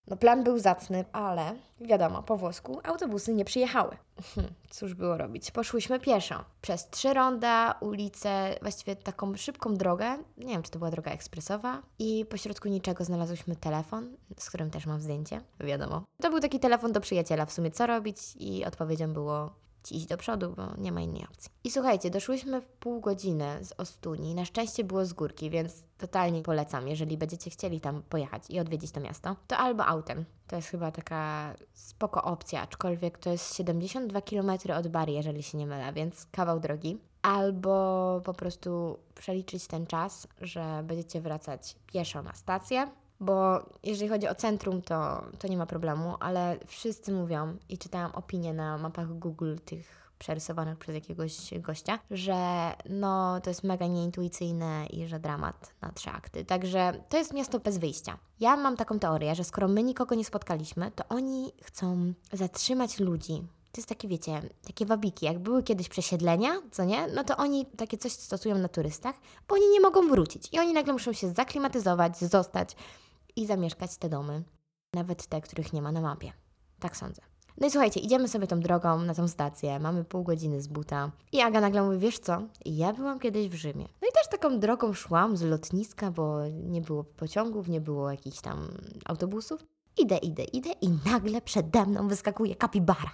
No 0.09 0.17
plan 0.17 0.45
był 0.45 0.59
zacny, 0.59 1.05
ale 1.13 1.55
wiadomo, 1.81 2.23
po 2.23 2.37
włosku 2.37 2.81
autobusy 2.85 3.35
nie 3.35 3.45
przyjechały. 3.45 3.97
Hm, 4.35 4.47
cóż 4.71 4.95
było 4.95 5.19
robić? 5.19 5.51
Poszłyśmy 5.51 6.01
pieszo. 6.01 6.45
Przez 6.63 6.91
trzy 6.91 7.15
ronda, 7.15 7.75
ulicę, 7.81 8.55
właściwie 8.63 8.97
taką 8.97 9.37
szybką 9.37 9.75
drogę. 9.75 10.19
Nie 10.39 10.47
wiem, 10.47 10.63
czy 10.63 10.71
to 10.71 10.79
była 10.79 10.91
droga 10.91 11.11
ekspresowa. 11.11 11.83
I 11.99 12.25
pośrodku 12.25 12.69
niczego 12.69 13.05
znalazłyśmy 13.05 13.57
telefon, 13.57 14.17
z 14.39 14.49
którym 14.49 14.71
też 14.71 14.87
mam 14.87 15.01
zdjęcie. 15.01 15.41
Wiadomo. 15.61 16.03
To 16.23 16.31
był 16.31 16.41
taki 16.41 16.61
telefon 16.61 16.93
do 16.93 17.01
przyjaciela 17.01 17.47
w 17.47 17.53
sumie, 17.53 17.71
co 17.71 17.87
robić 17.87 18.19
i 18.37 18.65
odpowiedzią 18.65 19.13
było 19.13 19.51
iść 19.93 20.07
do 20.07 20.17
przodu, 20.17 20.55
bo 20.57 20.63
nie 20.79 20.93
ma 20.93 21.01
innej 21.01 21.25
opcji. 21.25 21.51
I 21.65 21.71
słuchajcie, 21.71 22.11
doszłyśmy 22.11 22.61
w 22.61 22.67
pół 22.67 23.01
godziny 23.01 23.65
z 23.65 23.73
Ostuni. 23.73 24.35
Na 24.35 24.45
szczęście 24.45 24.85
było 24.85 25.07
z 25.07 25.13
górki, 25.13 25.51
więc 25.51 25.83
totalnie 25.99 26.43
polecam, 26.43 26.89
jeżeli 26.89 27.17
będziecie 27.17 27.51
chcieli 27.51 27.81
tam 27.81 28.03
pojechać 28.03 28.51
i 28.51 28.61
odwiedzić 28.61 28.91
to 28.91 29.01
miasto, 29.01 29.37
to 29.47 29.57
albo 29.57 29.87
autem. 29.87 30.25
To 30.47 30.57
jest 30.57 30.69
chyba 30.69 30.91
taka 30.91 31.55
spoko 31.73 32.23
opcja, 32.25 32.63
aczkolwiek 32.63 33.19
to 33.19 33.31
jest 33.31 33.57
72 33.57 34.21
km 34.21 34.51
od 34.79 34.89
Bari, 34.89 35.15
jeżeli 35.15 35.43
się 35.43 35.59
nie 35.59 35.67
mylę, 35.67 35.93
więc 35.93 36.27
kawał 36.27 36.61
drogi. 36.61 36.99
Albo 37.23 38.21
po 38.25 38.35
prostu 38.35 38.99
przeliczyć 39.15 39.67
ten 39.67 39.87
czas, 39.87 40.29
że 40.41 40.83
będziecie 40.85 41.21
wracać 41.21 41.77
pieszo 41.87 42.23
na 42.23 42.33
stację, 42.33 42.91
bo 43.21 43.67
jeżeli 43.83 44.09
chodzi 44.09 44.29
o 44.29 44.35
centrum, 44.35 44.83
to, 44.83 45.25
to 45.39 45.49
nie 45.49 45.57
ma 45.57 45.67
problemu, 45.67 46.15
ale 46.21 46.59
wszyscy 46.67 47.13
mówią 47.13 47.57
i 47.69 47.79
czytałam 47.79 48.13
opinie 48.15 48.55
na 48.55 48.79
mapach 48.79 49.19
Google 49.19 49.57
tych 49.65 50.13
przerysowanych 50.19 50.79
przez 50.79 50.95
jakiegoś 50.95 51.33
gościa, 51.59 51.99
że 52.11 52.73
no 52.89 53.41
to 53.41 53.51
jest 53.51 53.65
mega 53.65 53.87
nieintuicyjne 53.87 54.87
i 54.87 55.07
że 55.07 55.21
dramat 55.21 55.75
na 55.83 55.93
trzy 55.93 56.11
akty. 56.11 56.45
Także 56.45 56.93
to 57.09 57.17
jest 57.17 57.35
miasto 57.35 57.59
bez 57.59 57.79
wyjścia. 57.79 58.19
Ja 58.41 58.57
mam 58.57 58.77
taką 58.77 58.99
teorię, 58.99 59.35
że 59.35 59.45
skoro 59.45 59.69
my 59.69 59.83
nikogo 59.83 60.15
nie 60.15 60.25
spotkaliśmy, 60.25 60.91
to 60.91 61.05
oni 61.09 61.53
chcą 61.63 62.13
zatrzymać 62.33 63.01
ludzi 63.01 63.43
to 63.77 63.81
jest 63.81 63.89
takie, 63.89 64.09
wiecie, 64.09 64.43
takie 64.67 64.87
wabiki. 64.87 65.27
Jak 65.27 65.39
były 65.39 65.63
kiedyś 65.63 65.89
przesiedlenia, 65.89 66.63
co 66.73 66.85
nie? 66.85 67.07
No 67.07 67.25
to 67.25 67.37
oni 67.37 67.67
takie 67.67 67.99
coś 67.99 68.13
stosują 68.13 68.59
na 68.59 68.69
turystach, 68.69 69.15
bo 69.49 69.55
oni 69.55 69.69
nie 69.69 69.81
mogą 69.81 70.09
wrócić. 70.09 70.49
I 70.53 70.59
oni 70.59 70.73
nagle 70.73 70.93
muszą 70.93 71.13
się 71.13 71.31
zaklimatyzować, 71.31 72.19
zostać 72.19 72.77
i 73.37 73.47
zamieszkać 73.47 73.97
te 73.97 74.09
domy. 74.09 74.43
Nawet 74.95 75.27
te, 75.27 75.41
których 75.41 75.73
nie 75.73 75.83
ma 75.83 75.93
na 75.93 76.01
mapie. 76.01 76.33
Tak 76.79 76.97
sądzę. 76.97 77.23
No 77.61 77.67
i 77.67 77.71
słuchajcie, 77.71 78.01
idziemy 78.01 78.29
sobie 78.29 78.47
tą 78.47 78.61
drogą 78.61 78.99
na 78.99 79.15
tą 79.15 79.29
stację, 79.29 79.79
mamy 79.79 80.05
pół 80.05 80.23
godziny 80.25 80.61
z 80.61 80.67
buta. 80.67 81.11
I 81.33 81.41
Aga 81.41 81.61
nagle 81.61 81.83
mówi, 81.83 81.99
wiesz 81.99 82.19
co, 82.19 82.43
ja 82.65 82.93
byłam 82.93 83.19
kiedyś 83.19 83.49
w 83.49 83.55
Rzymie. 83.55 83.89
No 84.03 84.09
i 84.09 84.13
też 84.13 84.29
taką 84.31 84.59
drogą 84.61 84.93
szłam 84.93 85.37
z 85.37 85.43
lotniska, 85.43 86.11
bo 86.11 86.49
nie 86.49 86.81
było 86.81 87.05
pociągów, 87.05 87.69
nie 87.69 87.81
było 87.81 88.11
jakichś 88.11 88.41
tam 88.41 88.69
autobusów. 89.05 89.61
Idę, 89.99 90.17
idę, 90.17 90.45
idę 90.45 90.71
i 90.81 90.89
nagle 91.07 91.41
przede 91.41 91.87
mną 91.87 92.09
wyskakuje 92.09 92.57
kapibara. 92.57 93.11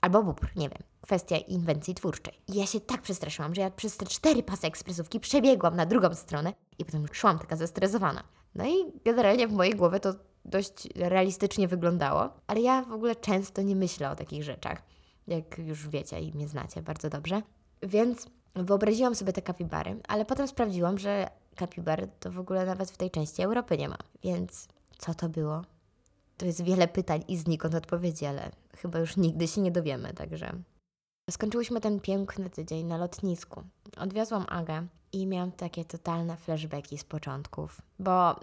Albo 0.00 0.22
bubr, 0.22 0.56
nie 0.56 0.68
wiem. 0.68 0.82
Kwestia 1.00 1.36
inwencji 1.36 1.94
twórczej. 1.94 2.34
I 2.48 2.54
ja 2.54 2.66
się 2.66 2.80
tak 2.80 3.02
przestraszyłam, 3.02 3.54
że 3.54 3.60
ja 3.60 3.70
przez 3.70 3.96
te 3.96 4.06
cztery 4.06 4.42
pasy 4.42 4.66
ekspresówki 4.66 5.20
przebiegłam 5.20 5.76
na 5.76 5.86
drugą 5.86 6.14
stronę 6.14 6.52
i 6.78 6.84
potem 6.84 7.06
szłam 7.12 7.38
taka 7.38 7.56
zestresowana. 7.56 8.24
No 8.54 8.66
i 8.66 9.00
generalnie 9.04 9.48
w 9.48 9.52
mojej 9.52 9.74
głowie 9.74 10.00
to 10.00 10.14
dość 10.44 10.88
realistycznie 10.96 11.68
wyglądało, 11.68 12.30
ale 12.46 12.60
ja 12.60 12.82
w 12.82 12.92
ogóle 12.92 13.16
często 13.16 13.62
nie 13.62 13.76
myślę 13.76 14.10
o 14.10 14.16
takich 14.16 14.42
rzeczach, 14.44 14.82
jak 15.26 15.58
już 15.58 15.88
wiecie 15.88 16.20
i 16.20 16.32
mnie 16.32 16.48
znacie 16.48 16.82
bardzo 16.82 17.10
dobrze. 17.10 17.42
Więc 17.82 18.26
wyobraziłam 18.54 19.14
sobie 19.14 19.32
te 19.32 19.42
kapibary, 19.42 20.00
ale 20.08 20.24
potem 20.24 20.48
sprawdziłam, 20.48 20.98
że 20.98 21.28
kapibar 21.56 22.08
to 22.20 22.30
w 22.30 22.38
ogóle 22.38 22.66
nawet 22.66 22.90
w 22.90 22.96
tej 22.96 23.10
części 23.10 23.42
Europy 23.42 23.78
nie 23.78 23.88
ma. 23.88 23.98
Więc 24.22 24.68
co 24.98 25.14
to 25.14 25.28
było? 25.28 25.62
To 26.36 26.46
jest 26.46 26.62
wiele 26.62 26.88
pytań 26.88 27.24
i 27.28 27.36
znikąd 27.36 27.74
odpowiedzi, 27.74 28.26
ale 28.26 28.50
chyba 28.76 28.98
już 28.98 29.16
nigdy 29.16 29.48
się 29.48 29.60
nie 29.60 29.70
dowiemy, 29.70 30.14
także. 30.14 30.52
Skończyłyśmy 31.30 31.80
ten 31.80 32.00
piękny 32.00 32.50
tydzień 32.50 32.86
na 32.86 32.96
lotnisku. 32.96 33.62
Odwiozłam 33.98 34.46
Agę 34.48 34.86
i 35.12 35.26
miałam 35.26 35.52
takie 35.52 35.84
totalne 35.84 36.36
flashbacki 36.36 36.98
z 36.98 37.04
początków, 37.04 37.82
bo 37.98 38.40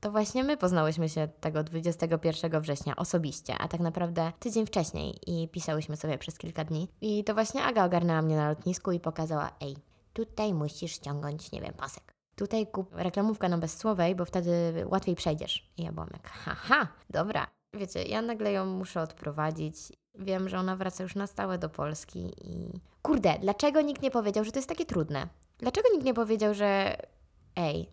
to 0.00 0.10
właśnie 0.10 0.44
my 0.44 0.56
poznałyśmy 0.56 1.08
się 1.08 1.28
tego 1.40 1.64
21 1.64 2.60
września 2.60 2.96
osobiście, 2.96 3.54
a 3.58 3.68
tak 3.68 3.80
naprawdę 3.80 4.32
tydzień 4.38 4.66
wcześniej 4.66 5.18
i 5.26 5.48
pisałyśmy 5.48 5.96
sobie 5.96 6.18
przez 6.18 6.38
kilka 6.38 6.64
dni. 6.64 6.88
I 7.00 7.24
to 7.24 7.34
właśnie 7.34 7.64
Aga 7.64 7.84
ogarnęła 7.84 8.22
mnie 8.22 8.36
na 8.36 8.48
lotnisku 8.48 8.92
i 8.92 9.00
pokazała: 9.00 9.50
Ej, 9.60 9.76
tutaj 10.12 10.54
musisz 10.54 10.92
ściągnąć, 10.92 11.52
nie 11.52 11.60
wiem, 11.60 11.74
pasek. 11.74 12.14
Tutaj 12.36 12.66
kup 12.66 12.94
reklamówkę 12.94 13.48
na 13.48 13.58
bezsłowej, 13.58 14.14
bo 14.14 14.24
wtedy 14.24 14.84
łatwiej 14.86 15.14
przejdziesz. 15.14 15.72
I 15.76 15.82
ja 15.82 15.92
byłam 15.92 16.08
jak, 16.12 16.28
haha, 16.28 16.88
dobra. 17.10 17.46
Wiecie, 17.74 18.02
ja 18.02 18.22
nagle 18.22 18.52
ją 18.52 18.66
muszę 18.66 19.00
odprowadzić. 19.00 19.76
Wiem, 20.18 20.48
że 20.48 20.58
ona 20.58 20.76
wraca 20.76 21.02
już 21.02 21.14
na 21.14 21.26
stałe 21.26 21.58
do 21.58 21.68
Polski 21.68 22.32
i... 22.44 22.80
Kurde, 23.02 23.34
dlaczego 23.40 23.80
nikt 23.80 24.02
nie 24.02 24.10
powiedział, 24.10 24.44
że 24.44 24.52
to 24.52 24.58
jest 24.58 24.68
takie 24.68 24.86
trudne? 24.86 25.28
Dlaczego 25.58 25.88
nikt 25.92 26.04
nie 26.04 26.14
powiedział, 26.14 26.54
że 26.54 26.96
ej, 27.56 27.88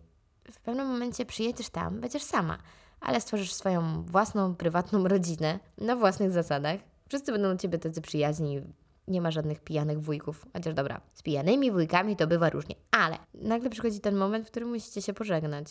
w 0.52 0.60
pewnym 0.60 0.86
momencie 0.86 1.26
przyjedziesz 1.26 1.68
tam, 1.70 2.00
będziesz 2.00 2.22
sama, 2.22 2.58
ale 3.00 3.20
stworzysz 3.20 3.52
swoją 3.52 4.02
własną, 4.02 4.54
prywatną 4.54 5.08
rodzinę 5.08 5.58
na 5.78 5.96
własnych 5.96 6.30
zasadach. 6.30 6.80
Wszyscy 7.08 7.32
będą 7.32 7.48
do 7.48 7.56
ciebie 7.56 7.78
tacy 7.78 8.00
przyjaźni, 8.00 8.62
nie 9.08 9.20
ma 9.20 9.30
żadnych 9.30 9.60
pijanych 9.60 10.00
wujków. 10.00 10.46
Chociaż 10.52 10.74
dobra, 10.74 11.00
z 11.14 11.22
pijanymi 11.22 11.70
wujkami 11.70 12.16
to 12.16 12.26
bywa 12.26 12.50
różnie, 12.50 12.74
ale 12.90 13.18
nagle 13.34 13.70
przychodzi 13.70 14.00
ten 14.00 14.16
moment, 14.16 14.46
w 14.46 14.50
którym 14.50 14.68
musicie 14.68 15.02
się 15.02 15.12
pożegnać. 15.12 15.66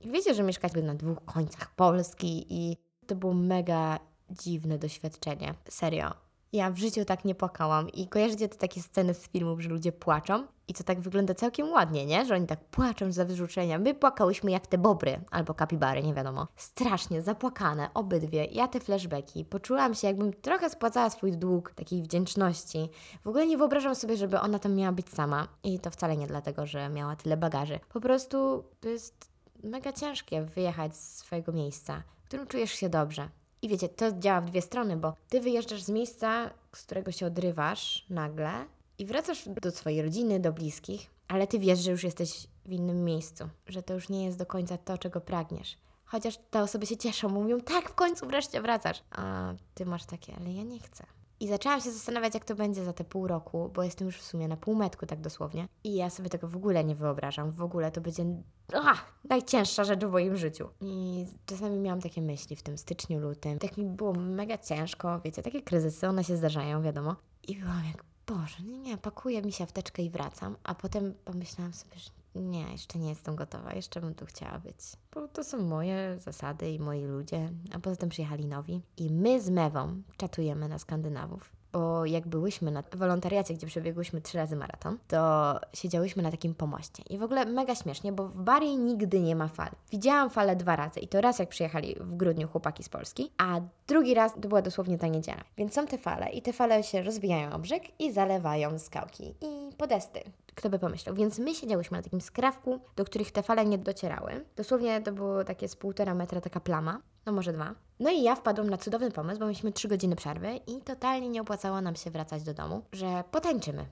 I 0.00 0.10
wiecie, 0.10 0.34
że 0.34 0.42
mieszkacie 0.42 0.82
na 0.82 0.94
dwóch 0.94 1.24
końcach 1.24 1.74
Polski 1.74 2.46
i 2.50 2.76
to 3.06 3.14
było 3.14 3.34
mega 3.34 3.98
dziwne 4.30 4.78
doświadczenie. 4.78 5.54
Serio. 5.68 6.14
Ja 6.52 6.70
w 6.70 6.78
życiu 6.78 7.04
tak 7.04 7.24
nie 7.24 7.34
płakałam 7.34 7.88
i 7.88 8.08
kojarzycie 8.08 8.48
te 8.48 8.56
takie 8.56 8.82
sceny 8.82 9.14
z 9.14 9.28
filmów, 9.28 9.60
że 9.60 9.68
ludzie 9.68 9.92
płaczą 9.92 10.46
i 10.68 10.74
to 10.74 10.84
tak 10.84 11.00
wygląda 11.00 11.34
całkiem 11.34 11.72
ładnie, 11.72 12.06
nie? 12.06 12.26
Że 12.26 12.34
oni 12.34 12.46
tak 12.46 12.64
płaczą 12.64 13.12
za 13.12 13.24
wyrzucenia. 13.24 13.78
My 13.78 13.94
płakałyśmy 13.94 14.50
jak 14.50 14.66
te 14.66 14.78
bobry 14.78 15.20
albo 15.30 15.54
kapibary, 15.54 16.02
nie 16.02 16.14
wiadomo. 16.14 16.46
Strasznie 16.56 17.22
zapłakane, 17.22 17.88
obydwie. 17.94 18.44
Ja 18.44 18.68
te 18.68 18.80
flashbacki. 18.80 19.44
Poczułam 19.44 19.94
się, 19.94 20.06
jakbym 20.06 20.32
trochę 20.32 20.70
spłacała 20.70 21.10
swój 21.10 21.32
dług 21.32 21.74
takiej 21.74 22.02
wdzięczności. 22.02 22.88
W 23.24 23.28
ogóle 23.28 23.46
nie 23.46 23.58
wyobrażam 23.58 23.94
sobie, 23.94 24.16
żeby 24.16 24.40
ona 24.40 24.58
tam 24.58 24.74
miała 24.74 24.92
być 24.92 25.08
sama. 25.08 25.48
I 25.64 25.78
to 25.78 25.90
wcale 25.90 26.16
nie 26.16 26.26
dlatego, 26.26 26.66
że 26.66 26.88
miała 26.88 27.16
tyle 27.16 27.36
bagaży. 27.36 27.80
Po 27.92 28.00
prostu 28.00 28.64
to 28.80 28.88
jest 28.88 29.30
mega 29.62 29.92
ciężkie 29.92 30.42
wyjechać 30.42 30.96
z 30.96 31.16
swojego 31.16 31.52
miejsca, 31.52 32.02
w 32.24 32.26
którym 32.26 32.46
czujesz 32.46 32.72
się 32.72 32.88
dobrze. 32.88 33.28
I 33.64 33.68
wiecie, 33.68 33.88
to 33.88 34.12
działa 34.12 34.40
w 34.40 34.44
dwie 34.44 34.62
strony, 34.62 34.96
bo 34.96 35.14
ty 35.28 35.40
wyjeżdżasz 35.40 35.82
z 35.82 35.88
miejsca, 35.88 36.50
z 36.76 36.82
którego 36.82 37.12
się 37.12 37.26
odrywasz 37.26 38.06
nagle 38.10 38.50
i 38.98 39.06
wracasz 39.06 39.48
do 39.48 39.70
swojej 39.70 40.02
rodziny, 40.02 40.40
do 40.40 40.52
bliskich, 40.52 41.10
ale 41.28 41.46
ty 41.46 41.58
wiesz, 41.58 41.78
że 41.78 41.90
już 41.90 42.04
jesteś 42.04 42.46
w 42.66 42.72
innym 42.72 43.04
miejscu, 43.04 43.48
że 43.66 43.82
to 43.82 43.94
już 43.94 44.08
nie 44.08 44.24
jest 44.24 44.38
do 44.38 44.46
końca 44.46 44.78
to, 44.78 44.98
czego 44.98 45.20
pragniesz. 45.20 45.76
Chociaż 46.04 46.38
te 46.50 46.62
osoby 46.62 46.86
się 46.86 46.96
cieszą, 46.96 47.28
mówią, 47.28 47.60
tak, 47.60 47.90
w 47.90 47.94
końcu 47.94 48.26
wreszcie 48.26 48.60
wracasz. 48.60 49.02
A 49.10 49.54
ty 49.74 49.86
masz 49.86 50.04
takie, 50.04 50.36
ale 50.36 50.52
ja 50.52 50.62
nie 50.62 50.80
chcę. 50.80 51.04
I 51.40 51.48
zaczęłam 51.48 51.80
się 51.80 51.90
zastanawiać, 51.92 52.34
jak 52.34 52.44
to 52.44 52.54
będzie 52.54 52.84
za 52.84 52.92
te 52.92 53.04
pół 53.04 53.26
roku, 53.26 53.70
bo 53.74 53.82
jestem 53.82 54.06
już 54.06 54.18
w 54.18 54.24
sumie 54.24 54.48
na 54.48 54.56
półmetku, 54.56 55.06
tak 55.06 55.20
dosłownie. 55.20 55.68
I 55.84 55.94
ja 55.94 56.10
sobie 56.10 56.30
tego 56.30 56.48
w 56.48 56.56
ogóle 56.56 56.84
nie 56.84 56.94
wyobrażam. 56.94 57.50
W 57.50 57.62
ogóle 57.62 57.92
to 57.92 58.00
będzie 58.00 58.24
ach, 58.72 59.12
najcięższa 59.28 59.84
rzecz 59.84 60.04
w 60.04 60.10
moim 60.10 60.36
życiu. 60.36 60.68
I 60.80 61.26
czasami 61.46 61.78
miałam 61.78 62.00
takie 62.00 62.22
myśli 62.22 62.56
w 62.56 62.62
tym 62.62 62.78
styczniu, 62.78 63.20
lutym. 63.20 63.58
Tak 63.58 63.76
mi 63.76 63.84
było 63.84 64.12
mega 64.12 64.58
ciężko, 64.58 65.20
wiecie, 65.20 65.42
takie 65.42 65.62
kryzysy, 65.62 66.08
one 66.08 66.24
się 66.24 66.36
zdarzają, 66.36 66.82
wiadomo. 66.82 67.16
I 67.48 67.56
byłam 67.56 67.84
jak, 67.84 68.04
Boże, 68.26 68.62
nie, 68.64 68.78
nie, 68.78 68.98
pakuję 68.98 69.42
mi 69.42 69.52
się 69.52 69.66
wteczkę 69.66 70.02
i 70.02 70.10
wracam, 70.10 70.56
a 70.64 70.74
potem 70.74 71.14
pomyślałam 71.24 71.72
sobie, 71.72 71.98
że 71.98 72.10
nie, 72.34 72.72
jeszcze 72.72 72.98
nie 72.98 73.08
jestem 73.08 73.36
gotowa, 73.36 73.72
jeszcze 73.72 74.00
bym 74.00 74.14
tu 74.14 74.26
chciała 74.26 74.58
być. 74.58 74.76
Bo 75.14 75.28
to 75.28 75.44
są 75.44 75.62
moje 75.62 76.16
zasady 76.20 76.70
i 76.70 76.78
moi 76.78 77.04
ludzie, 77.04 77.50
a 77.72 77.78
poza 77.78 77.96
tym 77.96 78.08
przyjechali 78.08 78.46
nowi. 78.46 78.80
I 78.96 79.10
my 79.10 79.40
z 79.40 79.50
Mewą 79.50 80.02
czatujemy 80.16 80.68
na 80.68 80.78
Skandynawów 80.78 81.52
bo 81.74 82.06
jak 82.06 82.28
byłyśmy 82.28 82.70
na 82.70 82.82
wolontariacie, 82.96 83.54
gdzie 83.54 83.66
przebiegłyśmy 83.66 84.20
trzy 84.20 84.38
razy 84.38 84.56
maraton, 84.56 84.98
to 85.08 85.54
siedziałyśmy 85.72 86.22
na 86.22 86.30
takim 86.30 86.54
pomoście. 86.54 87.02
I 87.10 87.18
w 87.18 87.22
ogóle 87.22 87.46
mega 87.46 87.74
śmiesznie, 87.74 88.12
bo 88.12 88.28
w 88.28 88.42
Bari 88.42 88.76
nigdy 88.76 89.20
nie 89.20 89.36
ma 89.36 89.48
fal. 89.48 89.70
Widziałam 89.90 90.30
falę 90.30 90.56
dwa 90.56 90.76
razy 90.76 91.00
i 91.00 91.08
to 91.08 91.20
raz 91.20 91.38
jak 91.38 91.48
przyjechali 91.48 91.96
w 92.00 92.14
grudniu 92.14 92.48
chłopaki 92.48 92.82
z 92.82 92.88
Polski, 92.88 93.30
a 93.38 93.60
drugi 93.86 94.14
raz 94.14 94.34
to 94.34 94.48
była 94.48 94.62
dosłownie 94.62 94.98
ta 94.98 95.06
niedziela. 95.06 95.44
Więc 95.56 95.74
są 95.74 95.86
te 95.86 95.98
fale 95.98 96.30
i 96.30 96.42
te 96.42 96.52
fale 96.52 96.82
się 96.82 97.02
rozbijają 97.02 97.52
o 97.52 97.58
brzeg 97.58 98.00
i 98.00 98.12
zalewają 98.12 98.78
skałki 98.78 99.34
i 99.40 99.76
podesty. 99.76 100.20
Kto 100.54 100.70
by 100.70 100.78
pomyślał? 100.78 101.14
Więc 101.14 101.38
my 101.38 101.54
siedziałyśmy 101.54 101.96
na 101.96 102.02
takim 102.02 102.20
skrawku, 102.20 102.80
do 102.96 103.04
których 103.04 103.32
te 103.32 103.42
fale 103.42 103.66
nie 103.66 103.78
docierały. 103.78 104.44
Dosłownie 104.56 105.02
to 105.02 105.12
było 105.12 105.44
takie 105.44 105.68
z 105.68 105.76
półtora 105.76 106.14
metra 106.14 106.40
taka 106.40 106.60
plama, 106.60 107.00
no 107.26 107.32
może 107.32 107.52
dwa. 107.52 107.74
No 108.00 108.10
i 108.10 108.22
ja 108.22 108.36
wpadłam 108.36 108.70
na 108.70 108.76
cudowny 108.76 109.10
pomysł, 109.10 109.40
bo 109.40 109.46
mieliśmy 109.46 109.72
trzy 109.72 109.88
godziny 109.88 110.16
przerwy 110.16 110.56
i 110.66 110.80
totalnie 110.80 111.28
nie 111.28 111.40
opłacało 111.40 111.80
nam 111.80 111.96
się 111.96 112.10
wracać 112.10 112.42
do 112.42 112.54
domu, 112.54 112.82
że 112.92 113.24
potańczymy. 113.30 113.86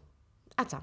A 0.57 0.65
co? 0.65 0.81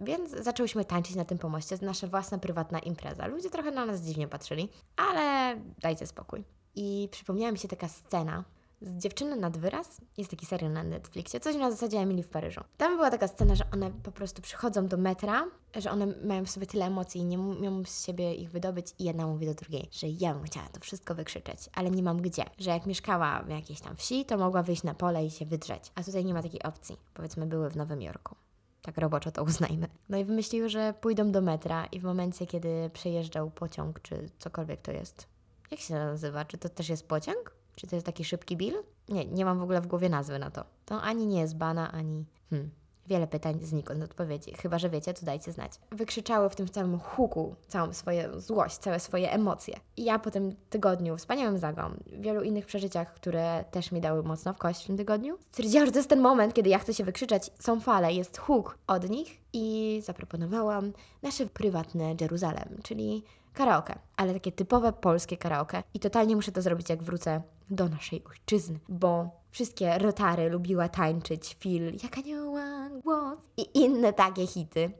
Więc 0.00 0.30
zaczęłyśmy 0.30 0.84
tańczyć 0.84 1.16
na 1.16 1.24
tym 1.24 1.38
pomoście, 1.38 1.78
nasza 1.82 2.06
własna 2.06 2.38
prywatna 2.38 2.78
impreza. 2.78 3.26
Ludzie 3.26 3.50
trochę 3.50 3.70
na 3.70 3.86
nas 3.86 4.00
dziwnie 4.00 4.28
patrzyli, 4.28 4.68
ale 4.96 5.56
dajcie 5.78 6.06
spokój. 6.06 6.44
I 6.74 7.08
przypomniała 7.10 7.52
mi 7.52 7.58
się 7.58 7.68
taka 7.68 7.88
scena, 7.88 8.44
z 8.80 8.96
Dziewczyny 8.98 9.36
nad 9.36 9.58
wyraz. 9.58 10.00
Jest 10.16 10.30
taki 10.30 10.46
serial 10.46 10.72
na 10.72 10.82
Netflixie, 10.82 11.40
coś 11.40 11.56
na 11.56 11.70
zasadzie 11.70 11.98
Emily 11.98 12.22
w 12.22 12.28
Paryżu. 12.28 12.60
Tam 12.76 12.96
była 12.96 13.10
taka 13.10 13.28
scena, 13.28 13.54
że 13.54 13.64
one 13.72 13.90
po 13.90 14.12
prostu 14.12 14.42
przychodzą 14.42 14.86
do 14.86 14.96
metra, 14.96 15.44
że 15.76 15.90
one 15.90 16.06
mają 16.06 16.44
w 16.44 16.50
sobie 16.50 16.66
tyle 16.66 16.86
emocji 16.86 17.20
i 17.20 17.24
nie 17.24 17.38
umią 17.38 17.84
z 17.84 18.06
siebie 18.06 18.34
ich 18.34 18.50
wydobyć 18.50 18.86
i 18.98 19.04
jedna 19.04 19.26
mówi 19.26 19.46
do 19.46 19.54
drugiej, 19.54 19.88
że 19.92 20.06
ja 20.08 20.34
bym 20.34 20.42
chciała 20.42 20.68
to 20.68 20.80
wszystko 20.80 21.14
wykrzyczeć, 21.14 21.58
ale 21.74 21.90
nie 21.90 22.02
mam 22.02 22.22
gdzie. 22.22 22.44
Że 22.58 22.70
jak 22.70 22.86
mieszkała 22.86 23.42
w 23.42 23.48
jakiejś 23.48 23.80
tam 23.80 23.96
wsi, 23.96 24.24
to 24.24 24.38
mogła 24.38 24.62
wyjść 24.62 24.82
na 24.82 24.94
pole 24.94 25.26
i 25.26 25.30
się 25.30 25.46
wydrzeć. 25.46 25.92
A 25.94 26.02
tutaj 26.02 26.24
nie 26.24 26.34
ma 26.34 26.42
takiej 26.42 26.62
opcji. 26.62 26.96
Powiedzmy, 27.14 27.46
były 27.46 27.70
w 27.70 27.76
Nowym 27.76 28.02
Jorku. 28.02 28.36
Tak 28.82 28.98
roboczo 28.98 29.32
to 29.32 29.42
uznajmy. 29.42 29.88
No 30.08 30.18
i 30.18 30.24
wymyśliły, 30.24 30.68
że 30.68 30.94
pójdą 31.00 31.32
do 31.32 31.40
metra 31.40 31.86
i 31.86 32.00
w 32.00 32.04
momencie, 32.04 32.46
kiedy 32.46 32.90
przejeżdżał 32.92 33.50
pociąg, 33.50 34.00
czy 34.02 34.30
cokolwiek 34.38 34.80
to 34.82 34.92
jest. 34.92 35.26
Jak 35.70 35.80
się 35.80 35.94
nazywa? 35.94 36.44
Czy 36.44 36.58
to 36.58 36.68
też 36.68 36.88
jest 36.88 37.08
pociąg? 37.08 37.59
Czy 37.80 37.86
to 37.86 37.96
jest 37.96 38.06
taki 38.06 38.24
szybki 38.24 38.56
bill? 38.56 38.74
Nie, 39.08 39.24
nie 39.24 39.44
mam 39.44 39.58
w 39.58 39.62
ogóle 39.62 39.80
w 39.80 39.86
głowie 39.86 40.08
nazwy 40.08 40.38
na 40.38 40.50
to. 40.50 40.64
To 40.84 41.02
ani 41.02 41.26
nie 41.26 41.40
jest 41.40 41.56
bana, 41.56 41.92
ani... 41.92 42.24
Hmm. 42.50 42.70
Wiele 43.06 43.26
pytań, 43.26 43.58
znikąd 43.62 44.02
odpowiedzi. 44.02 44.54
Chyba, 44.54 44.78
że 44.78 44.90
wiecie, 44.90 45.14
to 45.14 45.26
dajcie 45.26 45.52
znać. 45.52 45.72
Wykrzyczały 45.90 46.50
w 46.50 46.56
tym 46.56 46.68
całym 46.68 46.98
huku 46.98 47.54
całą 47.68 47.92
swoją 47.92 48.40
złość, 48.40 48.78
całe 48.78 49.00
swoje 49.00 49.32
emocje. 49.32 49.74
I 49.96 50.04
ja 50.04 50.18
po 50.18 50.30
tym 50.30 50.56
tygodniu, 50.70 51.16
wspaniałym 51.16 51.58
zagom, 51.58 51.96
wielu 52.06 52.42
innych 52.42 52.66
przeżyciach, 52.66 53.14
które 53.14 53.64
też 53.70 53.92
mi 53.92 54.00
dały 54.00 54.22
mocno 54.22 54.54
w 54.54 54.58
kość 54.58 54.84
w 54.84 54.86
tym 54.86 54.96
tygodniu, 54.96 55.38
stwierdziłam, 55.50 55.86
że 55.86 55.92
to 55.92 55.98
jest 55.98 56.08
ten 56.08 56.20
moment, 56.20 56.54
kiedy 56.54 56.68
ja 56.70 56.78
chcę 56.78 56.94
się 56.94 57.04
wykrzyczeć. 57.04 57.50
Są 57.58 57.80
fale, 57.80 58.12
jest 58.12 58.38
huk 58.38 58.78
od 58.86 59.10
nich 59.10 59.40
i 59.52 60.00
zaproponowałam 60.04 60.92
nasze 61.22 61.46
prywatne 61.46 62.14
Jeruzalem, 62.20 62.78
czyli 62.82 63.24
karaoke, 63.52 63.98
ale 64.16 64.34
takie 64.34 64.52
typowe 64.52 64.92
polskie 64.92 65.36
karaoke. 65.36 65.82
I 65.94 66.00
totalnie 66.00 66.36
muszę 66.36 66.52
to 66.52 66.62
zrobić, 66.62 66.90
jak 66.90 67.02
wrócę 67.02 67.42
do 67.70 67.88
naszej 67.88 68.24
ojczyzny, 68.24 68.78
bo 68.88 69.30
wszystkie 69.50 69.98
rotary 69.98 70.48
lubiła 70.48 70.88
tańczyć 70.88 71.54
Phil, 71.54 71.92
jak 72.02 72.18
anioła 72.18 72.88
głos 73.02 73.38
i 73.56 73.78
inne 73.78 74.12
takie 74.12 74.46
hity, 74.46 74.90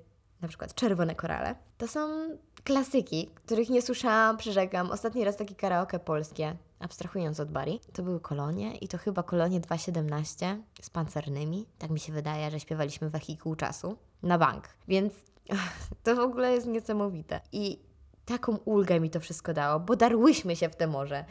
na 0.42 0.48
przykład 0.48 0.74
Czerwone 0.74 1.14
Korale. 1.14 1.54
To 1.78 1.88
są 1.88 2.28
klasyki, 2.64 3.30
których 3.34 3.70
nie 3.70 3.82
słyszałam, 3.82 4.36
przyrzekam. 4.36 4.90
Ostatni 4.90 5.24
raz 5.24 5.36
takie 5.36 5.54
karaoke 5.54 5.98
polskie, 5.98 6.56
abstrahując 6.78 7.40
od 7.40 7.50
Bari, 7.50 7.80
to 7.92 8.02
były 8.02 8.20
kolonie 8.20 8.76
i 8.76 8.88
to 8.88 8.98
chyba 8.98 9.22
kolonie 9.22 9.60
2.17 9.60 10.56
z 10.82 10.90
pancernymi. 10.90 11.66
Tak 11.78 11.90
mi 11.90 12.00
się 12.00 12.12
wydaje, 12.12 12.50
że 12.50 12.60
śpiewaliśmy 12.60 13.10
wehikuł 13.10 13.56
czasu 13.56 13.96
na 14.22 14.38
bank, 14.38 14.68
więc 14.88 15.12
to 16.04 16.16
w 16.16 16.18
ogóle 16.18 16.52
jest 16.52 16.66
niesamowite. 16.66 17.40
I 17.52 17.89
taką 18.30 18.56
ulgę 18.56 19.00
mi 19.00 19.10
to 19.10 19.20
wszystko 19.20 19.54
dało, 19.54 19.80
bo 19.80 19.96
darłyśmy 19.96 20.56
się 20.56 20.68
w 20.68 20.76
te 20.76 20.86
morze. 20.86 21.24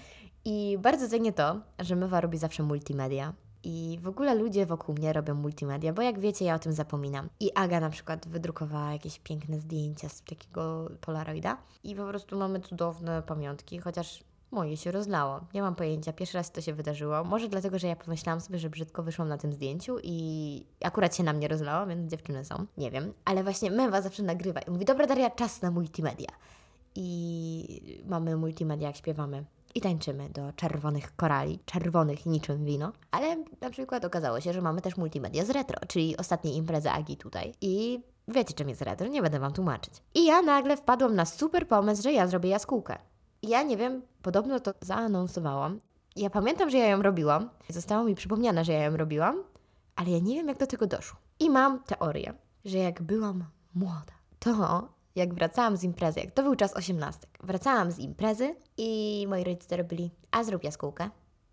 I 0.45 0.77
bardzo 0.81 1.09
cenię 1.09 1.33
to, 1.33 1.61
że 1.79 1.95
Mywa 1.95 2.21
robi 2.21 2.37
zawsze 2.37 2.63
multimedia. 2.63 3.33
I 3.63 3.99
w 4.01 4.07
ogóle 4.07 4.35
ludzie 4.35 4.65
wokół 4.65 4.95
mnie 4.95 5.13
robią 5.13 5.33
multimedia, 5.33 5.93
bo 5.93 6.01
jak 6.01 6.19
wiecie, 6.19 6.45
ja 6.45 6.55
o 6.55 6.59
tym 6.59 6.73
zapominam. 6.73 7.29
I 7.39 7.51
Aga 7.55 7.79
na 7.79 7.89
przykład 7.89 8.27
wydrukowała 8.27 8.91
jakieś 8.91 9.19
piękne 9.19 9.59
zdjęcia 9.59 10.09
z 10.09 10.21
takiego 10.21 10.91
polaroida 11.01 11.57
i 11.83 11.95
po 11.95 12.05
prostu 12.05 12.37
mamy 12.37 12.59
cudowne 12.59 13.21
pamiątki, 13.21 13.79
chociaż 13.79 14.23
moje 14.51 14.77
się 14.77 14.91
rozlało. 14.91 15.39
Nie 15.53 15.61
mam 15.61 15.75
pojęcia, 15.75 16.13
pierwszy 16.13 16.37
raz 16.37 16.51
to 16.51 16.61
się 16.61 16.73
wydarzyło. 16.73 17.23
Może 17.23 17.47
dlatego, 17.47 17.79
że 17.79 17.87
ja 17.87 17.95
pomyślałam 17.95 18.41
sobie, 18.41 18.59
że 18.59 18.69
brzydko 18.69 19.03
wyszłam 19.03 19.27
na 19.27 19.37
tym 19.37 19.53
zdjęciu 19.53 19.97
i 20.03 20.65
akurat 20.83 21.15
się 21.15 21.23
na 21.23 21.33
mnie 21.33 21.47
rozlało, 21.47 21.87
więc 21.87 22.11
dziewczyny 22.11 22.45
są. 22.45 22.65
Nie 22.77 22.91
wiem. 22.91 23.13
Ale 23.25 23.43
właśnie 23.43 23.71
Mewa 23.71 24.01
zawsze 24.01 24.23
nagrywa 24.23 24.59
i 24.59 24.71
mówi, 24.71 24.85
dobra 24.85 25.07
Daria, 25.07 25.29
czas 25.29 25.61
na 25.61 25.71
multimedia 25.71 26.29
i 26.95 28.01
mamy 28.07 28.35
multimedia, 28.35 28.87
jak 28.87 28.97
śpiewamy 28.97 29.45
i 29.75 29.81
tańczymy 29.81 30.29
do 30.29 30.53
czerwonych 30.53 31.15
korali, 31.15 31.59
czerwonych 31.65 32.25
niczym 32.25 32.65
wino. 32.65 32.91
Ale 33.11 33.43
na 33.61 33.69
przykład 33.69 34.05
okazało 34.05 34.41
się, 34.41 34.53
że 34.53 34.61
mamy 34.61 34.81
też 34.81 34.97
multimedia 34.97 35.45
z 35.45 35.49
retro, 35.49 35.87
czyli 35.87 36.17
ostatniej 36.17 36.55
imprezy 36.55 36.89
Agi 36.89 37.17
tutaj. 37.17 37.53
I 37.61 37.99
wiecie, 38.27 38.53
czym 38.53 38.69
jest 38.69 38.81
retro, 38.81 39.07
nie 39.07 39.21
będę 39.21 39.39
Wam 39.39 39.53
tłumaczyć. 39.53 39.93
I 40.13 40.25
ja 40.25 40.41
nagle 40.41 40.77
wpadłam 40.77 41.15
na 41.15 41.25
super 41.25 41.67
pomysł, 41.67 42.03
że 42.03 42.11
ja 42.13 42.27
zrobię 42.27 42.49
jaskółkę. 42.49 42.97
ja 43.43 43.63
nie 43.63 43.77
wiem, 43.77 44.01
podobno 44.21 44.59
to 44.59 44.73
zaanonsowałam. 44.81 45.79
Ja 46.15 46.29
pamiętam, 46.29 46.69
że 46.69 46.77
ja 46.77 46.87
ją 46.87 47.01
robiłam. 47.01 47.49
Zostało 47.69 48.03
mi 48.03 48.15
przypomniane, 48.15 48.65
że 48.65 48.73
ja 48.73 48.83
ją 48.83 48.97
robiłam, 48.97 49.43
ale 49.95 50.09
ja 50.09 50.19
nie 50.19 50.35
wiem, 50.35 50.47
jak 50.47 50.57
do 50.57 50.67
tego 50.67 50.87
doszło. 50.87 51.19
I 51.39 51.49
mam 51.49 51.83
teorię, 51.83 52.33
że 52.65 52.77
jak 52.77 53.01
byłam 53.01 53.43
młoda, 53.75 54.13
to 54.39 54.89
jak 55.15 55.33
wracałam 55.33 55.77
z 55.77 55.83
imprezy, 55.83 56.19
jak 56.19 56.31
to 56.31 56.43
był 56.43 56.55
czas 56.55 56.77
osiemnastek, 56.77 57.29
wracałam 57.43 57.91
z 57.91 57.99
imprezy 57.99 58.55
i 58.77 59.25
moi 59.29 59.43
rodzice 59.43 59.77
robili, 59.77 60.11
a 60.31 60.43
zrób 60.43 60.63
jaskółkę. 60.63 61.09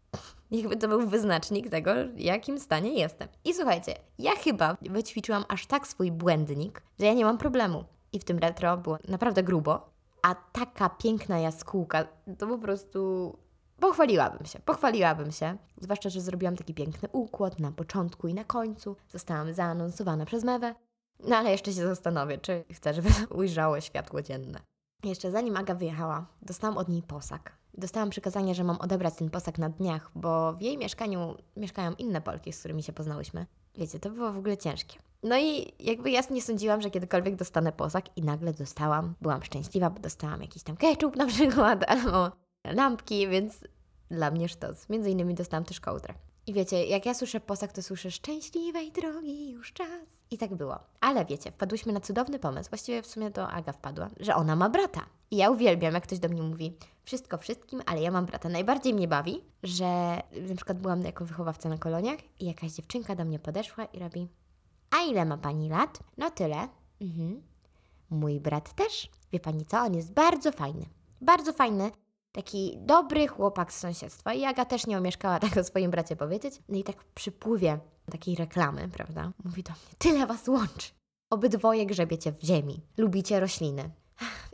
Jakby 0.50 0.76
to 0.76 0.88
był 0.88 1.08
wyznacznik 1.08 1.70
tego, 1.70 1.90
jakim 2.16 2.60
stanie 2.60 2.92
jestem. 2.92 3.28
I 3.44 3.54
słuchajcie, 3.54 3.94
ja 4.18 4.32
chyba 4.44 4.76
wyćwiczyłam 4.80 5.44
aż 5.48 5.66
tak 5.66 5.86
swój 5.86 6.12
błędnik, 6.12 6.82
że 6.98 7.06
ja 7.06 7.14
nie 7.14 7.24
mam 7.24 7.38
problemu. 7.38 7.84
I 8.12 8.18
w 8.18 8.24
tym 8.24 8.38
retro 8.38 8.76
było 8.76 8.98
naprawdę 9.08 9.42
grubo, 9.42 9.90
a 10.22 10.34
taka 10.34 10.88
piękna 10.88 11.38
jaskółka, 11.38 12.04
to 12.38 12.46
po 12.46 12.58
prostu 12.58 13.32
Pochwaliłabym 13.80 14.46
się, 14.46 14.58
pochwaliłabym 14.58 15.32
się. 15.32 15.56
Zwłaszcza, 15.80 16.08
że 16.08 16.20
zrobiłam 16.20 16.56
taki 16.56 16.74
piękny 16.74 17.08
układ 17.12 17.60
na 17.60 17.72
początku 17.72 18.28
i 18.28 18.34
na 18.34 18.44
końcu. 18.44 18.96
Zostałam 19.08 19.54
zaanonsowana 19.54 20.26
przez 20.26 20.44
Mewę. 20.44 20.74
No 21.20 21.36
ale 21.36 21.50
jeszcze 21.50 21.72
się 21.72 21.86
zastanowię, 21.86 22.38
czy 22.38 22.64
chcę, 22.72 22.94
żeby 22.94 23.08
ujrzało 23.38 23.80
światło 23.80 24.22
dzienne. 24.22 24.60
Jeszcze 25.04 25.30
zanim 25.30 25.56
Aga 25.56 25.74
wyjechała, 25.74 26.26
dostałam 26.42 26.78
od 26.78 26.88
niej 26.88 27.02
posag. 27.02 27.56
Dostałam 27.74 28.10
przykazanie, 28.10 28.54
że 28.54 28.64
mam 28.64 28.80
odebrać 28.80 29.14
ten 29.14 29.30
posag 29.30 29.58
na 29.58 29.68
dniach, 29.68 30.10
bo 30.14 30.52
w 30.52 30.62
jej 30.62 30.78
mieszkaniu 30.78 31.34
mieszkają 31.56 31.92
inne 31.92 32.20
Polki, 32.20 32.52
z 32.52 32.58
którymi 32.58 32.82
się 32.82 32.92
poznałyśmy. 32.92 33.46
Wiecie, 33.74 34.00
to 34.00 34.10
było 34.10 34.32
w 34.32 34.38
ogóle 34.38 34.56
ciężkie. 34.56 34.98
No 35.22 35.38
i 35.38 35.72
jakby 35.80 36.10
ja 36.10 36.20
nie 36.30 36.42
sądziłam, 36.42 36.80
że 36.82 36.90
kiedykolwiek 36.90 37.36
dostanę 37.36 37.72
posag 37.72 38.16
i 38.16 38.22
nagle 38.22 38.52
dostałam. 38.52 39.14
Byłam 39.20 39.42
szczęśliwa, 39.42 39.90
bo 39.90 40.00
dostałam 40.00 40.42
jakiś 40.42 40.62
tam 40.62 40.76
ketchup 40.76 41.16
na 41.16 41.26
przykład, 41.26 41.84
albo 41.90 42.30
lampki, 42.64 43.28
więc 43.28 43.64
dla 44.10 44.30
mnie 44.30 44.48
sztos. 44.48 44.88
Między 44.88 45.10
innymi 45.10 45.34
dostałam 45.34 45.64
też 45.64 45.80
kołdrę. 45.80 46.14
I 46.46 46.52
wiecie, 46.52 46.86
jak 46.86 47.06
ja 47.06 47.14
słyszę 47.14 47.40
posag, 47.40 47.72
to 47.72 47.82
słyszę 47.82 48.10
szczęśliwej 48.10 48.92
drogi, 48.92 49.50
już 49.50 49.72
czas. 49.72 50.06
I 50.30 50.38
tak 50.38 50.54
było. 50.54 50.78
Ale 51.00 51.24
wiecie, 51.24 51.50
wpadłyśmy 51.50 51.92
na 51.92 52.00
cudowny 52.00 52.38
pomysł, 52.38 52.70
właściwie 52.70 53.02
w 53.02 53.06
sumie 53.06 53.30
to 53.30 53.48
Aga 53.48 53.72
wpadła, 53.72 54.10
że 54.20 54.34
ona 54.34 54.56
ma 54.56 54.70
brata. 54.70 55.00
I 55.30 55.36
ja 55.36 55.50
uwielbiam, 55.50 55.94
jak 55.94 56.02
ktoś 56.02 56.18
do 56.18 56.28
mnie 56.28 56.42
mówi 56.42 56.76
wszystko 57.04 57.38
wszystkim, 57.38 57.82
ale 57.86 58.02
ja 58.02 58.10
mam 58.10 58.26
brata. 58.26 58.48
Najbardziej 58.48 58.94
mnie 58.94 59.08
bawi, 59.08 59.40
że 59.62 60.22
na 60.48 60.54
przykład 60.56 60.78
byłam 60.78 61.02
jako 61.02 61.24
wychowawca 61.24 61.68
na 61.68 61.78
koloniach 61.78 62.18
i 62.40 62.46
jakaś 62.46 62.72
dziewczynka 62.72 63.16
do 63.16 63.24
mnie 63.24 63.38
podeszła 63.38 63.84
i 63.84 63.98
robi 63.98 64.28
a 64.90 65.02
ile 65.02 65.24
ma 65.24 65.36
pani 65.36 65.68
lat? 65.68 65.98
No 66.16 66.30
tyle. 66.30 66.68
Mhm. 67.00 67.42
Mój 68.10 68.40
brat 68.40 68.74
też. 68.74 69.10
Wie 69.32 69.40
pani 69.40 69.66
co? 69.66 69.78
On 69.78 69.94
jest 69.94 70.12
bardzo 70.12 70.52
fajny. 70.52 70.86
Bardzo 71.20 71.52
fajny 71.52 71.90
taki 72.36 72.78
dobry 72.80 73.28
chłopak 73.28 73.72
z 73.72 73.78
sąsiedztwa. 73.78 74.34
I 74.34 74.44
Aga 74.44 74.64
też 74.64 74.86
nie 74.86 74.98
omieszkała 74.98 75.38
tak 75.48 75.56
o 75.56 75.64
swoim 75.64 75.90
bracie 75.90 76.16
powiedzieć. 76.16 76.54
No 76.68 76.78
i 76.78 76.84
tak 76.84 77.02
w 77.02 77.06
przypływie 77.06 77.78
takiej 78.10 78.36
reklamy, 78.36 78.88
prawda? 78.88 79.32
Mówi 79.44 79.62
do 79.62 79.70
mnie, 79.70 79.94
tyle 79.98 80.26
was 80.26 80.48
łączy. 80.48 80.90
Obydwoje 81.30 81.86
grzebiecie 81.86 82.32
w 82.32 82.42
ziemi, 82.42 82.80
lubicie 82.96 83.40
rośliny 83.40 83.90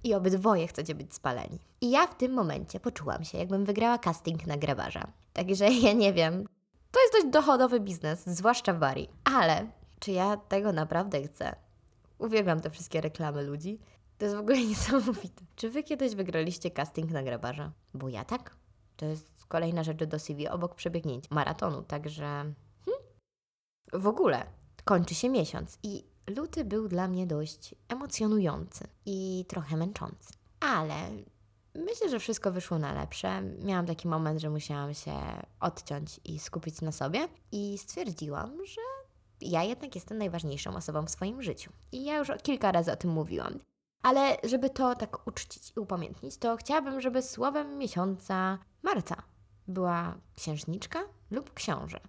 i 0.05 0.15
obydwoje 0.15 0.67
chcecie 0.67 0.95
być 0.95 1.15
spaleni. 1.15 1.59
I 1.81 1.91
ja 1.91 2.07
w 2.07 2.17
tym 2.17 2.33
momencie 2.33 2.81
poczułam 2.81 3.25
się, 3.25 3.39
jakbym 3.39 3.65
wygrała 3.65 3.99
casting 3.99 4.47
na 4.47 4.57
grabarza. 4.57 5.13
Także 5.33 5.73
ja 5.85 5.93
nie 5.93 6.13
wiem, 6.13 6.47
to 6.91 7.01
jest 7.01 7.13
dość 7.13 7.27
dochodowy 7.27 7.81
biznes, 7.81 8.23
zwłaszcza 8.27 8.73
w 8.73 8.79
Bari. 8.79 9.09
Ale 9.25 9.67
czy 10.01 10.13
ja 10.13 10.37
tego 10.37 10.73
naprawdę 10.73 11.23
chcę? 11.23 11.57
Uwielbiam 12.19 12.61
te 12.61 12.71
wszystkie 12.71 13.01
reklamy 13.01 13.43
ludzi. 13.43 13.79
To 14.23 14.27
jest 14.27 14.37
w 14.37 14.41
ogóle 14.41 14.65
niesamowite. 14.67 15.45
Czy 15.57 15.71
wy 15.71 15.83
kiedyś 15.83 16.15
wygraliście 16.15 16.71
casting 16.71 17.11
na 17.11 17.23
grabarza? 17.23 17.73
Bo 17.95 18.09
ja 18.09 18.25
tak. 18.25 18.57
To 18.97 19.07
jest 19.07 19.47
kolejna 19.49 19.85
rzecz 19.85 20.05
do 20.05 20.19
CV 20.19 20.49
obok 20.49 20.75
przebiegnięcia 20.75 21.29
maratonu, 21.31 21.83
także... 21.83 22.25
Hmm. 22.25 23.03
W 23.93 24.07
ogóle 24.07 24.47
kończy 24.85 25.15
się 25.15 25.29
miesiąc 25.29 25.79
i 25.83 26.05
luty 26.37 26.65
był 26.65 26.89
dla 26.89 27.09
mnie 27.09 27.27
dość 27.27 27.75
emocjonujący 27.89 28.85
i 29.07 29.45
trochę 29.49 29.77
męczący. 29.77 30.33
Ale 30.61 30.95
myślę, 31.75 32.09
że 32.09 32.19
wszystko 32.19 32.53
wyszło 32.53 32.79
na 32.79 32.93
lepsze. 32.93 33.43
Miałam 33.43 33.87
taki 33.87 34.09
moment, 34.09 34.41
że 34.41 34.51
musiałam 34.51 34.95
się 34.95 35.15
odciąć 35.61 36.21
i 36.25 36.39
skupić 36.39 36.81
na 36.81 36.93
sobie 36.93 37.29
i 37.53 37.79
stwierdziłam, 37.79 38.67
że 38.67 38.81
ja 39.41 39.63
jednak 39.63 39.95
jestem 39.95 40.19
najważniejszą 40.19 40.77
osobą 40.77 41.07
w 41.07 41.11
swoim 41.11 41.43
życiu. 41.43 41.73
I 41.93 42.05
ja 42.05 42.19
już 42.19 42.29
kilka 42.43 42.73
razy 42.73 42.93
o 42.93 42.97
tym 42.97 43.11
mówiłam. 43.11 43.59
Ale 44.03 44.37
żeby 44.45 44.71
to 44.71 44.95
tak 44.95 45.27
uczcić 45.27 45.73
i 45.77 45.81
upamiętnić, 45.81 46.37
to 46.37 46.57
chciałabym, 46.57 47.01
żeby 47.01 47.23
słowem 47.23 47.79
miesiąca 47.79 48.59
marca 48.83 49.23
była 49.69 50.15
księżniczka 50.35 50.99
lub 51.31 51.55
książę. 51.55 52.01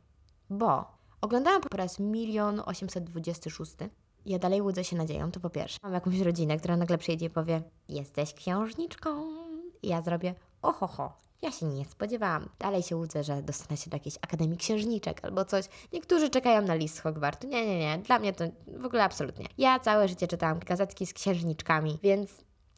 Bo 0.50 0.86
oglądałam 1.22 1.62
po 1.62 1.78
raz 1.78 2.00
milion 2.00 2.62
osiemset 2.66 3.04
dwudziesty 3.04 3.50
szósty. 3.50 3.90
Ja 4.26 4.40
dalej 4.40 4.62
łudzę 4.62 4.84
się 4.84 4.96
nadzieją, 4.96 5.32
to 5.32 5.40
po 5.40 5.50
pierwsze. 5.50 5.80
Mam 5.84 5.94
jakąś 5.94 6.20
rodzinę, 6.20 6.58
która 6.58 6.78
nagle 6.78 6.98
przyjdzie 6.98 7.26
i 7.26 7.30
powie 7.30 7.64
jesteś 7.90 8.34
księżniczką. 8.34 9.34
I 9.82 9.88
ja 9.88 10.02
zrobię 10.02 10.36
ohoho, 10.62 11.18
ja 11.44 11.52
się 11.52 11.66
nie 11.66 11.86
spodziewałam. 11.86 12.50
Dalej 12.60 12.84
się 12.84 12.96
łudzę, 12.96 13.24
że 13.24 13.42
dostanę 13.42 13.78
się 13.78 13.90
do 13.90 13.96
jakiejś 13.96 14.16
Akademii 14.22 14.58
Księżniczek 14.58 15.20
albo 15.24 15.46
coś. 15.46 15.66
Niektórzy 15.94 16.30
czekają 16.30 16.62
na 16.62 16.76
list 16.76 16.96
z 16.96 17.00
Hogwartu. 17.00 17.48
Nie, 17.48 17.66
nie, 17.66 17.80
nie. 17.80 17.98
Dla 17.98 18.20
mnie 18.20 18.34
to 18.34 18.44
w 18.68 18.86
ogóle 18.86 19.04
absolutnie. 19.04 19.46
Ja 19.58 19.80
całe 19.80 20.08
życie 20.08 20.28
czytałam 20.28 20.60
gazetki 20.60 21.06
z 21.06 21.14
księżniczkami, 21.14 22.00
więc 22.04 22.32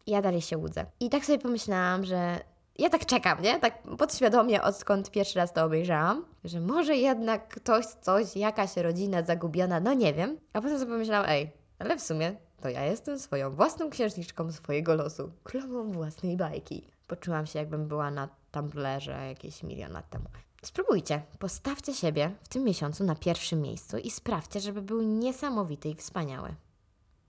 ja 0.08 0.22
dalej 0.22 0.42
się 0.42 0.58
łudzę. 0.58 0.86
I 1.00 1.10
tak 1.10 1.26
sobie 1.26 1.40
pomyślałam, 1.40 2.06
że 2.06 2.40
ja 2.80 2.90
tak 2.90 3.06
czekam, 3.06 3.42
nie? 3.42 3.60
Tak 3.60 3.84
podświadomie, 3.98 4.62
odkąd 4.62 5.12
pierwszy 5.12 5.40
raz 5.40 5.54
to 5.54 5.66
obejrzałam, 5.66 6.26
że 6.44 6.60
może 6.60 6.96
jednak 6.96 7.48
ktoś, 7.48 7.86
coś, 7.86 8.36
jakaś 8.36 8.78
rodzina 8.78 9.24
zagubiona, 9.24 9.80
no 9.80 9.94
nie 9.94 10.14
wiem. 10.14 10.38
A 10.54 10.62
potem 10.62 10.80
sobie 10.80 10.92
pomyślałam, 10.92 11.30
ej, 11.30 11.52
ale 11.80 11.98
w 11.98 12.02
sumie 12.02 12.36
to 12.62 12.70
ja 12.70 12.86
jestem 12.86 13.20
swoją 13.20 13.52
własną 13.52 13.90
księżniczką 13.90 14.52
swojego 14.52 14.96
losu, 14.96 15.32
królową 15.44 15.92
własnej 15.92 16.38
bajki. 16.38 16.95
Poczułam 17.08 17.46
się, 17.46 17.60
jakbym 17.60 17.88
była 17.88 18.12
na 18.12 18.30
Tumblerze 18.52 19.28
jakieś 19.28 19.64
milion 19.64 19.92
lat 19.92 20.10
temu. 20.10 20.26
Spróbujcie, 20.64 21.22
postawcie 21.40 21.94
siebie 21.94 22.32
w 22.44 22.48
tym 22.48 22.64
miesiącu 22.64 23.04
na 23.04 23.16
pierwszym 23.16 23.62
miejscu 23.62 23.98
i 23.98 24.12
sprawdźcie, 24.12 24.60
żeby 24.60 24.82
był 24.82 25.02
niesamowity 25.02 25.90
i 25.90 25.96
wspaniały. 25.96 26.56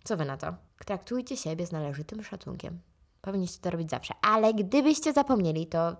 Co 0.04 0.16
wy 0.16 0.24
na 0.24 0.36
to? 0.36 0.54
Traktujcie 0.84 1.36
siebie 1.36 1.66
z 1.66 1.72
należytym 1.72 2.24
szacunkiem. 2.24 2.80
Powinniście 3.20 3.60
to 3.60 3.70
robić 3.70 3.90
zawsze, 3.90 4.14
ale 4.22 4.54
gdybyście 4.54 5.12
zapomnieli, 5.12 5.66
to 5.66 5.96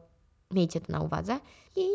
miejcie 0.50 0.80
to 0.80 0.92
na 0.92 1.00
uwadze 1.00 1.40
i 1.76 1.86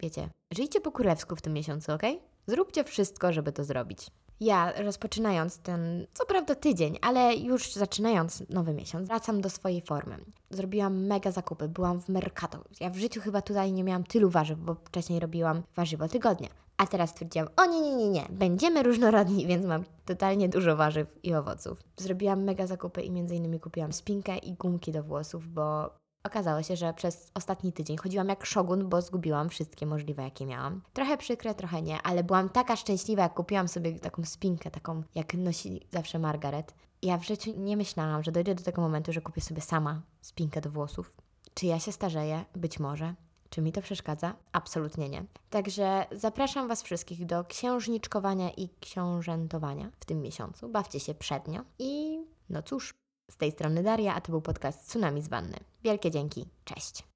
wiecie, 0.00 0.28
żyjcie 0.52 0.80
po 0.80 0.92
królewsku 0.92 1.36
w 1.36 1.42
tym 1.42 1.52
miesiącu, 1.52 1.92
ok? 1.92 2.02
Zróbcie 2.46 2.84
wszystko, 2.84 3.32
żeby 3.32 3.52
to 3.52 3.64
zrobić. 3.64 4.10
Ja 4.40 4.72
rozpoczynając 4.82 5.58
ten, 5.58 6.06
co 6.14 6.26
prawda 6.26 6.54
tydzień, 6.54 6.98
ale 7.02 7.34
już 7.34 7.72
zaczynając 7.72 8.42
nowy 8.50 8.74
miesiąc, 8.74 9.08
wracam 9.08 9.40
do 9.40 9.50
swojej 9.50 9.82
formy. 9.82 10.16
Zrobiłam 10.50 11.06
mega 11.06 11.30
zakupy, 11.30 11.68
byłam 11.68 12.00
w 12.00 12.08
Mercato. 12.08 12.64
Ja 12.80 12.90
w 12.90 12.96
życiu 12.96 13.20
chyba 13.20 13.42
tutaj 13.42 13.72
nie 13.72 13.84
miałam 13.84 14.04
tylu 14.04 14.30
warzyw, 14.30 14.58
bo 14.58 14.74
wcześniej 14.74 15.20
robiłam 15.20 15.62
warzywo 15.76 16.08
tygodnia. 16.08 16.48
A 16.76 16.86
teraz 16.86 17.10
stwierdziłam, 17.10 17.48
o 17.56 17.66
nie, 17.66 17.80
nie, 17.80 17.96
nie, 17.96 18.08
nie, 18.08 18.26
będziemy 18.30 18.82
różnorodni, 18.82 19.46
więc 19.50 19.66
mam 19.66 19.84
totalnie 20.04 20.48
dużo 20.48 20.76
warzyw 20.76 21.18
i 21.22 21.34
owoców. 21.34 21.78
Zrobiłam 21.96 22.44
mega 22.44 22.66
zakupy 22.66 23.02
i 23.02 23.10
między 23.10 23.36
innymi 23.36 23.60
kupiłam 23.60 23.92
spinkę 23.92 24.38
i 24.38 24.52
gumki 24.52 24.92
do 24.92 25.02
włosów, 25.02 25.48
bo 25.48 25.90
Okazało 26.24 26.62
się, 26.62 26.76
że 26.76 26.94
przez 26.94 27.30
ostatni 27.34 27.72
tydzień 27.72 27.96
chodziłam 27.96 28.28
jak 28.28 28.46
szogun, 28.46 28.88
bo 28.88 29.02
zgubiłam 29.02 29.48
wszystkie 29.48 29.86
możliwe, 29.86 30.22
jakie 30.22 30.46
miałam. 30.46 30.82
Trochę 30.92 31.16
przykre, 31.16 31.54
trochę 31.54 31.82
nie, 31.82 32.02
ale 32.02 32.24
byłam 32.24 32.48
taka 32.48 32.76
szczęśliwa, 32.76 33.22
jak 33.22 33.34
kupiłam 33.34 33.68
sobie 33.68 33.98
taką 34.00 34.24
spinkę, 34.24 34.70
taką 34.70 35.02
jak 35.14 35.34
nosi 35.34 35.80
zawsze 35.92 36.18
Margaret. 36.18 36.74
Ja 37.02 37.18
w 37.18 37.26
życiu 37.26 37.52
nie 37.56 37.76
myślałam, 37.76 38.22
że 38.22 38.32
dojdę 38.32 38.54
do 38.54 38.62
tego 38.62 38.82
momentu, 38.82 39.12
że 39.12 39.20
kupię 39.20 39.40
sobie 39.40 39.60
sama 39.60 40.02
spinkę 40.20 40.60
do 40.60 40.70
włosów. 40.70 41.12
Czy 41.54 41.66
ja 41.66 41.80
się 41.80 41.92
starzeję? 41.92 42.44
Być 42.56 42.78
może. 42.78 43.14
Czy 43.50 43.62
mi 43.62 43.72
to 43.72 43.82
przeszkadza? 43.82 44.34
Absolutnie 44.52 45.08
nie. 45.08 45.24
Także 45.50 46.06
zapraszam 46.12 46.68
Was 46.68 46.82
wszystkich 46.82 47.26
do 47.26 47.44
księżniczkowania 47.44 48.50
i 48.50 48.68
książętowania 48.80 49.90
w 50.00 50.04
tym 50.04 50.22
miesiącu. 50.22 50.68
Bawcie 50.68 51.00
się 51.00 51.14
przednio 51.14 51.60
i 51.78 52.18
no 52.50 52.62
cóż, 52.62 52.94
z 53.30 53.36
tej 53.36 53.52
strony 53.52 53.82
Daria, 53.82 54.14
a 54.14 54.20
to 54.20 54.32
był 54.32 54.40
podcast 54.40 54.88
Tsunami 54.88 55.22
z 55.22 55.28
Wanny. 55.28 55.56
Wielkie 55.84 56.10
dzięki, 56.10 56.48
cześć! 56.64 57.13